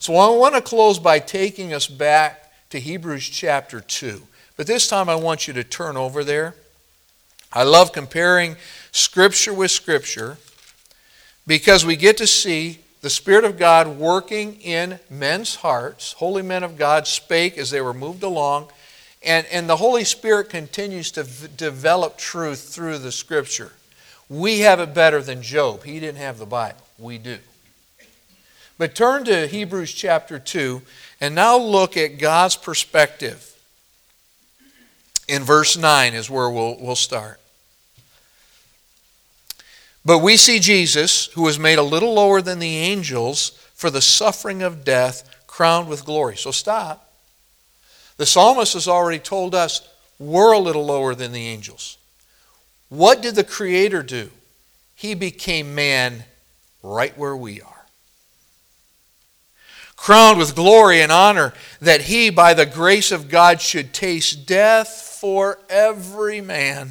So 0.00 0.16
I 0.16 0.28
want 0.36 0.56
to 0.56 0.60
close 0.60 0.98
by 0.98 1.20
taking 1.20 1.72
us 1.72 1.86
back 1.86 2.50
to 2.70 2.80
Hebrews 2.80 3.28
chapter 3.28 3.80
2. 3.80 4.20
But 4.56 4.66
this 4.66 4.88
time 4.88 5.08
I 5.08 5.14
want 5.14 5.46
you 5.46 5.54
to 5.54 5.62
turn 5.62 5.96
over 5.96 6.24
there. 6.24 6.56
I 7.52 7.62
love 7.62 7.92
comparing 7.92 8.56
Scripture 8.90 9.54
with 9.54 9.70
Scripture 9.70 10.38
because 11.46 11.86
we 11.86 11.94
get 11.94 12.16
to 12.16 12.26
see 12.26 12.80
the 13.00 13.10
Spirit 13.10 13.44
of 13.44 13.58
God 13.58 13.86
working 13.86 14.60
in 14.60 14.98
men's 15.10 15.56
hearts. 15.56 16.14
Holy 16.14 16.42
men 16.42 16.64
of 16.64 16.76
God 16.76 17.06
spake 17.06 17.58
as 17.58 17.70
they 17.70 17.80
were 17.80 17.94
moved 17.94 18.22
along, 18.22 18.68
and, 19.22 19.46
and 19.52 19.68
the 19.68 19.76
Holy 19.76 20.04
Spirit 20.04 20.48
continues 20.48 21.10
to 21.12 21.22
v- 21.22 21.48
develop 21.56 22.16
truth 22.16 22.74
through 22.74 22.98
the 22.98 23.12
Scripture. 23.12 23.72
We 24.28 24.60
have 24.60 24.80
it 24.80 24.94
better 24.94 25.22
than 25.22 25.42
Job. 25.42 25.84
He 25.84 26.00
didn't 26.00 26.18
have 26.18 26.38
the 26.38 26.46
Bible. 26.46 26.83
We 26.98 27.18
do. 27.18 27.38
But 28.78 28.94
turn 28.94 29.24
to 29.24 29.46
Hebrews 29.46 29.92
chapter 29.92 30.38
2 30.38 30.82
and 31.20 31.34
now 31.34 31.56
look 31.56 31.96
at 31.96 32.18
God's 32.18 32.56
perspective. 32.56 33.50
In 35.28 35.42
verse 35.42 35.76
9 35.76 36.14
is 36.14 36.28
where 36.28 36.50
we'll, 36.50 36.76
we'll 36.78 36.96
start. 36.96 37.40
But 40.04 40.18
we 40.18 40.36
see 40.36 40.58
Jesus, 40.58 41.26
who 41.26 41.42
was 41.42 41.58
made 41.58 41.78
a 41.78 41.82
little 41.82 42.12
lower 42.14 42.42
than 42.42 42.58
the 42.58 42.76
angels 42.76 43.50
for 43.74 43.90
the 43.90 44.02
suffering 44.02 44.62
of 44.62 44.84
death, 44.84 45.44
crowned 45.46 45.88
with 45.88 46.04
glory. 46.04 46.36
So 46.36 46.50
stop. 46.50 47.10
The 48.16 48.26
psalmist 48.26 48.74
has 48.74 48.86
already 48.86 49.18
told 49.18 49.54
us 49.54 49.88
we're 50.18 50.52
a 50.52 50.58
little 50.58 50.84
lower 50.84 51.14
than 51.14 51.32
the 51.32 51.46
angels. 51.46 51.96
What 52.88 53.22
did 53.22 53.34
the 53.34 53.44
Creator 53.44 54.02
do? 54.02 54.30
He 54.94 55.14
became 55.14 55.74
man 55.74 56.24
right 56.84 57.16
where 57.18 57.36
we 57.36 57.62
are. 57.62 57.86
Crowned 59.96 60.38
with 60.38 60.54
glory 60.54 61.00
and 61.00 61.10
honor, 61.10 61.54
that 61.80 62.02
he, 62.02 62.28
by 62.28 62.52
the 62.52 62.66
grace 62.66 63.10
of 63.10 63.30
God, 63.30 63.60
should 63.60 63.94
taste 63.94 64.46
death 64.46 65.16
for 65.18 65.58
every 65.70 66.42
man. 66.42 66.90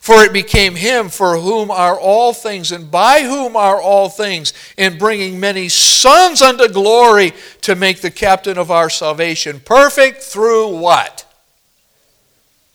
For 0.00 0.24
it 0.24 0.32
became 0.32 0.76
him 0.76 1.10
for 1.10 1.38
whom 1.38 1.70
are 1.70 1.98
all 1.98 2.32
things, 2.32 2.72
and 2.72 2.90
by 2.90 3.22
whom 3.22 3.54
are 3.54 3.80
all 3.80 4.08
things, 4.08 4.54
in 4.78 4.96
bringing 4.96 5.38
many 5.38 5.68
sons 5.68 6.40
unto 6.40 6.68
glory 6.68 7.34
to 7.62 7.74
make 7.74 8.00
the 8.00 8.10
captain 8.10 8.56
of 8.56 8.70
our 8.70 8.88
salvation 8.88 9.60
perfect 9.60 10.22
through 10.22 10.76
what? 10.78 11.26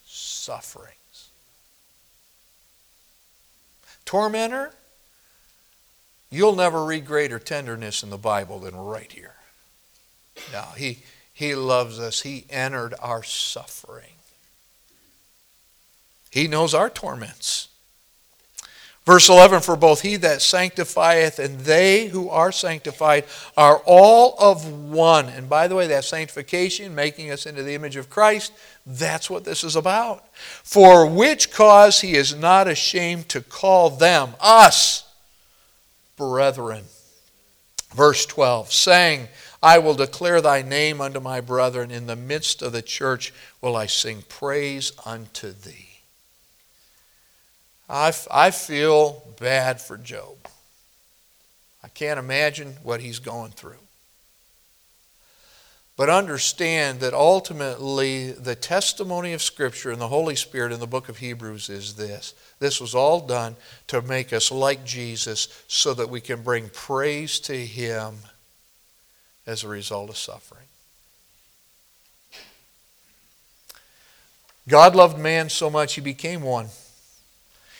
Sufferings. 0.05 1.29
Tormentor? 4.05 4.71
You'll 6.31 6.55
never 6.55 6.85
read 6.85 7.05
greater 7.05 7.39
tenderness 7.39 8.03
in 8.03 8.09
the 8.09 8.17
Bible 8.17 8.59
than 8.59 8.75
right 8.75 9.11
here. 9.11 9.33
No, 10.53 10.63
he, 10.77 10.99
he 11.33 11.55
loves 11.55 11.99
us. 11.99 12.21
He 12.21 12.45
entered 12.49 12.93
our 13.01 13.23
suffering. 13.23 14.13
He 16.29 16.47
knows 16.47 16.73
our 16.73 16.89
torments. 16.89 17.69
Verse 19.05 19.27
11 19.27 19.61
For 19.61 19.75
both 19.75 20.01
he 20.01 20.17
that 20.17 20.39
sanctifieth 20.39 21.39
and 21.39 21.61
they 21.61 22.07
who 22.07 22.29
are 22.29 22.51
sanctified 22.51 23.25
are 23.57 23.81
all 23.85 24.35
of 24.37 24.71
one. 24.71 25.27
And 25.29 25.49
by 25.49 25.67
the 25.67 25.73
way, 25.73 25.87
that 25.87 26.05
sanctification, 26.05 26.93
making 26.93 27.31
us 27.31 27.47
into 27.47 27.63
the 27.63 27.73
image 27.73 27.95
of 27.95 28.11
Christ, 28.11 28.53
that's 28.85 29.27
what 29.27 29.45
this 29.45 29.63
is 29.63 29.75
about. 29.75 30.27
For 30.35 31.07
which 31.07 31.51
cause 31.51 32.01
he 32.01 32.13
is 32.13 32.35
not 32.35 32.67
ashamed 32.67 33.29
to 33.29 33.41
call 33.41 33.89
them, 33.89 34.35
us, 34.39 35.08
brethren. 36.19 36.83
Verse 37.95 38.27
12, 38.27 38.71
saying, 38.71 39.29
I 39.63 39.79
will 39.79 39.95
declare 39.95 40.41
thy 40.41 40.61
name 40.61 41.01
unto 41.01 41.19
my 41.19 41.41
brethren. 41.41 41.89
In 41.89 42.05
the 42.05 42.15
midst 42.15 42.61
of 42.61 42.71
the 42.71 42.83
church 42.83 43.33
will 43.61 43.75
I 43.75 43.87
sing 43.87 44.23
praise 44.29 44.91
unto 45.05 45.51
thee. 45.51 45.87
I, 47.89 48.13
I 48.29 48.51
feel 48.51 49.23
bad 49.39 49.81
for 49.81 49.97
Job. 49.97 50.37
I 51.83 51.87
can't 51.87 52.19
imagine 52.19 52.75
what 52.83 53.01
he's 53.01 53.17
going 53.17 53.51
through. 53.51 53.79
But 55.99 56.09
understand 56.09 57.01
that 57.01 57.13
ultimately 57.13 58.31
the 58.31 58.55
testimony 58.55 59.33
of 59.33 59.41
Scripture 59.41 59.91
and 59.91 59.99
the 59.99 60.07
Holy 60.07 60.37
Spirit 60.37 60.71
in 60.71 60.79
the 60.79 60.87
book 60.87 61.09
of 61.09 61.17
Hebrews 61.17 61.67
is 61.67 61.95
this. 61.95 62.33
This 62.59 62.79
was 62.79 62.95
all 62.95 63.19
done 63.19 63.57
to 63.87 64.01
make 64.01 64.31
us 64.31 64.49
like 64.49 64.85
Jesus 64.85 65.49
so 65.67 65.93
that 65.93 66.09
we 66.09 66.21
can 66.21 66.41
bring 66.41 66.69
praise 66.69 67.37
to 67.41 67.53
Him 67.53 68.15
as 69.45 69.65
a 69.65 69.67
result 69.67 70.09
of 70.09 70.15
suffering. 70.15 70.63
God 74.69 74.95
loved 74.95 75.19
man 75.19 75.49
so 75.49 75.69
much, 75.69 75.95
He 75.95 76.01
became 76.01 76.43
one. 76.43 76.67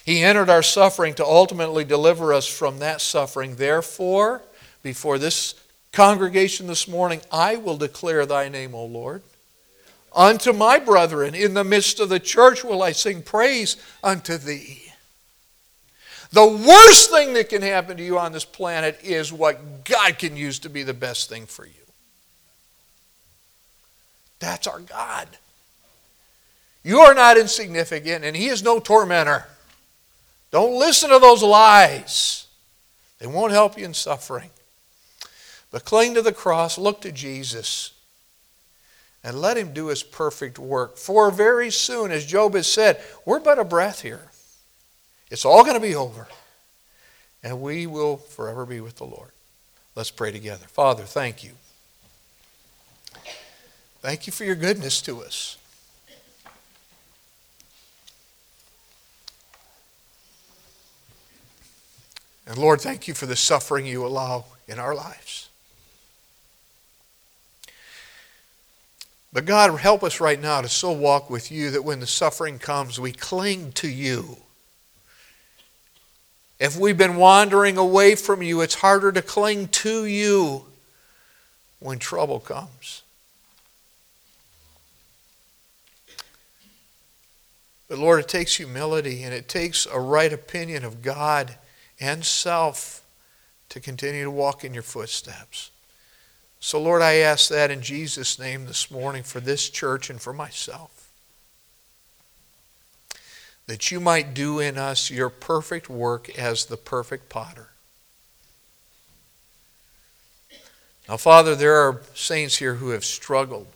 He 0.03 0.23
entered 0.23 0.49
our 0.49 0.61
suffering 0.61 1.13
to 1.13 1.23
ultimately 1.23 1.85
deliver 1.85 2.33
us 2.33 2.47
from 2.47 2.79
that 2.79 2.99
suffering. 2.99 3.55
Therefore, 3.55 4.41
before 4.83 5.17
this 5.17 5.55
congregation 5.91 6.67
this 6.67 6.87
morning, 6.87 7.21
I 7.31 7.55
will 7.55 7.77
declare 7.77 8.25
thy 8.25 8.49
name, 8.49 8.73
O 8.75 8.85
Lord. 8.85 9.21
Unto 10.15 10.53
my 10.53 10.79
brethren, 10.79 11.35
in 11.35 11.53
the 11.53 11.63
midst 11.63 11.99
of 11.99 12.09
the 12.09 12.19
church, 12.19 12.63
will 12.63 12.81
I 12.81 12.91
sing 12.91 13.21
praise 13.21 13.77
unto 14.03 14.37
thee. 14.37 14.91
The 16.31 16.45
worst 16.45 17.09
thing 17.09 17.33
that 17.33 17.49
can 17.49 17.61
happen 17.61 17.97
to 17.97 18.03
you 18.03 18.19
on 18.19 18.31
this 18.31 18.45
planet 18.45 18.99
is 19.03 19.33
what 19.33 19.83
God 19.83 20.19
can 20.19 20.37
use 20.37 20.59
to 20.59 20.69
be 20.69 20.83
the 20.83 20.93
best 20.93 21.29
thing 21.29 21.45
for 21.45 21.65
you. 21.65 21.73
That's 24.39 24.67
our 24.67 24.79
God. 24.79 25.27
You 26.83 26.99
are 26.99 27.13
not 27.13 27.37
insignificant, 27.37 28.23
and 28.23 28.35
He 28.35 28.47
is 28.47 28.63
no 28.63 28.79
tormentor. 28.79 29.45
Don't 30.51 30.79
listen 30.79 31.09
to 31.09 31.19
those 31.19 31.43
lies. 31.43 32.47
They 33.19 33.27
won't 33.27 33.51
help 33.51 33.77
you 33.77 33.85
in 33.85 33.93
suffering. 33.93 34.49
But 35.71 35.85
cling 35.85 36.15
to 36.15 36.21
the 36.21 36.33
cross, 36.33 36.77
look 36.77 37.01
to 37.01 37.11
Jesus, 37.11 37.91
and 39.23 39.39
let 39.39 39.57
him 39.57 39.73
do 39.73 39.87
his 39.87 40.01
perfect 40.01 40.57
work. 40.57 40.97
For 40.97 41.29
very 41.29 41.69
soon, 41.69 42.11
as 42.11 42.25
Job 42.25 42.55
has 42.55 42.67
said, 42.67 43.01
we're 43.25 43.39
but 43.39 43.59
a 43.59 43.63
breath 43.63 44.01
here. 44.01 44.29
It's 45.29 45.45
all 45.45 45.63
going 45.63 45.75
to 45.75 45.79
be 45.79 45.95
over. 45.95 46.27
And 47.43 47.61
we 47.61 47.87
will 47.87 48.17
forever 48.17 48.65
be 48.65 48.81
with 48.81 48.97
the 48.97 49.05
Lord. 49.05 49.31
Let's 49.95 50.11
pray 50.11 50.31
together. 50.31 50.65
Father, 50.67 51.03
thank 51.03 51.43
you. 51.43 51.51
Thank 54.01 54.27
you 54.27 54.33
for 54.33 54.45
your 54.45 54.55
goodness 54.55 55.01
to 55.03 55.21
us. 55.21 55.57
And 62.47 62.57
Lord, 62.57 62.81
thank 62.81 63.07
you 63.07 63.13
for 63.13 63.27
the 63.27 63.35
suffering 63.35 63.85
you 63.85 64.05
allow 64.05 64.45
in 64.67 64.79
our 64.79 64.95
lives. 64.95 65.49
But 69.31 69.45
God, 69.45 69.79
help 69.79 70.03
us 70.03 70.19
right 70.19 70.41
now 70.41 70.61
to 70.61 70.69
so 70.69 70.91
walk 70.91 71.29
with 71.29 71.51
you 71.51 71.69
that 71.71 71.83
when 71.83 71.99
the 71.99 72.07
suffering 72.07 72.57
comes, 72.57 72.99
we 72.99 73.11
cling 73.11 73.71
to 73.73 73.87
you. 73.87 74.37
If 76.59 76.75
we've 76.75 76.97
been 76.97 77.15
wandering 77.15 77.77
away 77.77 78.15
from 78.15 78.41
you, 78.41 78.61
it's 78.61 78.75
harder 78.75 79.11
to 79.11 79.21
cling 79.21 79.67
to 79.69 80.05
you 80.05 80.65
when 81.79 81.99
trouble 81.99 82.39
comes. 82.39 83.03
But 87.87 87.97
Lord, 87.97 88.19
it 88.19 88.27
takes 88.27 88.57
humility 88.57 89.23
and 89.23 89.33
it 89.33 89.47
takes 89.47 89.87
a 89.87 89.99
right 89.99 90.31
opinion 90.31 90.83
of 90.83 91.01
God 91.01 91.55
and 91.99 92.25
self 92.25 93.03
to 93.69 93.79
continue 93.79 94.23
to 94.23 94.31
walk 94.31 94.63
in 94.63 94.73
your 94.73 94.83
footsteps. 94.83 95.71
So, 96.59 96.81
Lord, 96.81 97.01
I 97.01 97.15
ask 97.15 97.49
that 97.49 97.71
in 97.71 97.81
Jesus' 97.81 98.37
name 98.37 98.65
this 98.65 98.91
morning 98.91 99.23
for 99.23 99.39
this 99.39 99.69
church 99.69 100.09
and 100.09 100.21
for 100.21 100.33
myself. 100.33 101.09
That 103.67 103.91
you 103.91 103.99
might 103.99 104.33
do 104.33 104.59
in 104.59 104.77
us 104.77 105.09
your 105.09 105.29
perfect 105.29 105.89
work 105.89 106.29
as 106.37 106.65
the 106.65 106.77
perfect 106.77 107.29
potter. 107.29 107.69
Now, 111.07 111.17
Father, 111.17 111.55
there 111.55 111.75
are 111.75 112.01
saints 112.13 112.57
here 112.57 112.75
who 112.75 112.89
have 112.89 113.05
struggled. 113.05 113.67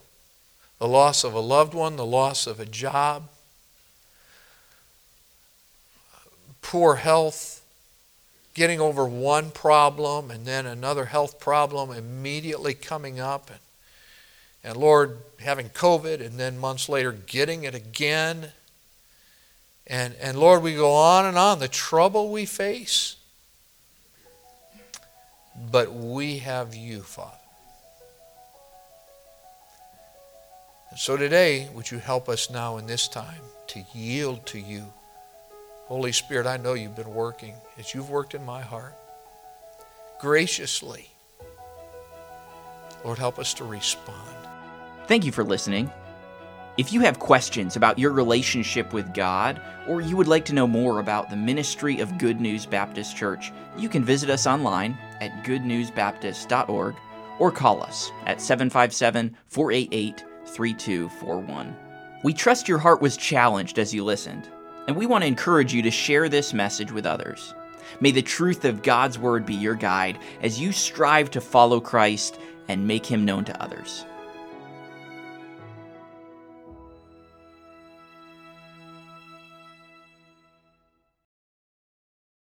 The 0.78 0.86
loss 0.86 1.24
of 1.24 1.32
a 1.34 1.40
loved 1.40 1.74
one, 1.74 1.96
the 1.96 2.04
loss 2.04 2.46
of 2.46 2.60
a 2.60 2.66
job, 2.66 3.28
poor 6.60 6.96
health, 6.96 7.63
getting 8.54 8.80
over 8.80 9.04
one 9.04 9.50
problem 9.50 10.30
and 10.30 10.46
then 10.46 10.64
another 10.64 11.06
health 11.06 11.38
problem 11.40 11.90
immediately 11.90 12.72
coming 12.72 13.18
up. 13.20 13.50
And, 13.50 13.60
and 14.62 14.76
Lord, 14.76 15.18
having 15.40 15.68
COVID 15.68 16.24
and 16.24 16.38
then 16.38 16.58
months 16.58 16.88
later 16.88 17.12
getting 17.12 17.64
it 17.64 17.74
again. 17.74 18.52
And, 19.86 20.14
and 20.20 20.38
Lord, 20.38 20.62
we 20.62 20.74
go 20.74 20.94
on 20.94 21.26
and 21.26 21.36
on, 21.36 21.58
the 21.58 21.68
trouble 21.68 22.30
we 22.30 22.46
face. 22.46 23.16
But 25.70 25.92
we 25.92 26.38
have 26.38 26.74
you, 26.74 27.02
Father. 27.02 27.36
And 30.90 30.98
so 30.98 31.16
today, 31.16 31.68
would 31.74 31.90
you 31.90 31.98
help 31.98 32.28
us 32.28 32.50
now 32.50 32.76
in 32.76 32.86
this 32.86 33.08
time 33.08 33.42
to 33.68 33.84
yield 33.92 34.46
to 34.46 34.60
you? 34.60 34.92
Holy 35.86 36.12
Spirit, 36.12 36.46
I 36.46 36.56
know 36.56 36.74
you've 36.74 36.96
been 36.96 37.14
working 37.14 37.54
as 37.78 37.94
you've 37.94 38.10
worked 38.10 38.34
in 38.34 38.44
my 38.44 38.62
heart 38.62 38.94
graciously. 40.18 41.10
Lord, 43.04 43.18
help 43.18 43.38
us 43.38 43.52
to 43.54 43.64
respond. 43.64 44.36
Thank 45.06 45.26
you 45.26 45.32
for 45.32 45.44
listening. 45.44 45.90
If 46.78 46.92
you 46.92 47.00
have 47.00 47.18
questions 47.18 47.76
about 47.76 47.98
your 47.98 48.10
relationship 48.10 48.94
with 48.94 49.12
God, 49.12 49.60
or 49.86 50.00
you 50.00 50.16
would 50.16 50.26
like 50.26 50.46
to 50.46 50.54
know 50.54 50.66
more 50.66 50.98
about 50.98 51.28
the 51.28 51.36
ministry 51.36 52.00
of 52.00 52.16
Good 52.16 52.40
News 52.40 52.64
Baptist 52.64 53.14
Church, 53.14 53.52
you 53.76 53.88
can 53.90 54.02
visit 54.02 54.30
us 54.30 54.46
online 54.46 54.98
at 55.20 55.44
goodnewsbaptist.org 55.44 56.96
or 57.38 57.52
call 57.52 57.82
us 57.82 58.10
at 58.24 58.40
757 58.40 59.36
488 59.46 60.24
3241. 60.46 61.76
We 62.24 62.32
trust 62.32 62.68
your 62.68 62.78
heart 62.78 63.02
was 63.02 63.18
challenged 63.18 63.78
as 63.78 63.92
you 63.92 64.02
listened, 64.02 64.48
and 64.86 64.96
we 64.96 65.06
want 65.06 65.22
to 65.22 65.28
encourage 65.28 65.72
you 65.72 65.82
to 65.82 65.90
share 65.90 66.28
this 66.28 66.52
message 66.52 66.92
with 66.92 67.06
others. 67.06 67.54
May 68.00 68.10
the 68.10 68.22
truth 68.22 68.64
of 68.64 68.82
God's 68.82 69.18
Word 69.18 69.46
be 69.46 69.54
your 69.54 69.74
guide 69.74 70.18
as 70.42 70.60
you 70.60 70.72
strive 70.72 71.30
to 71.32 71.40
follow 71.40 71.80
Christ 71.80 72.38
and 72.68 72.86
make 72.86 73.06
him 73.06 73.24
known 73.24 73.44
to 73.44 73.62
others. 73.62 74.04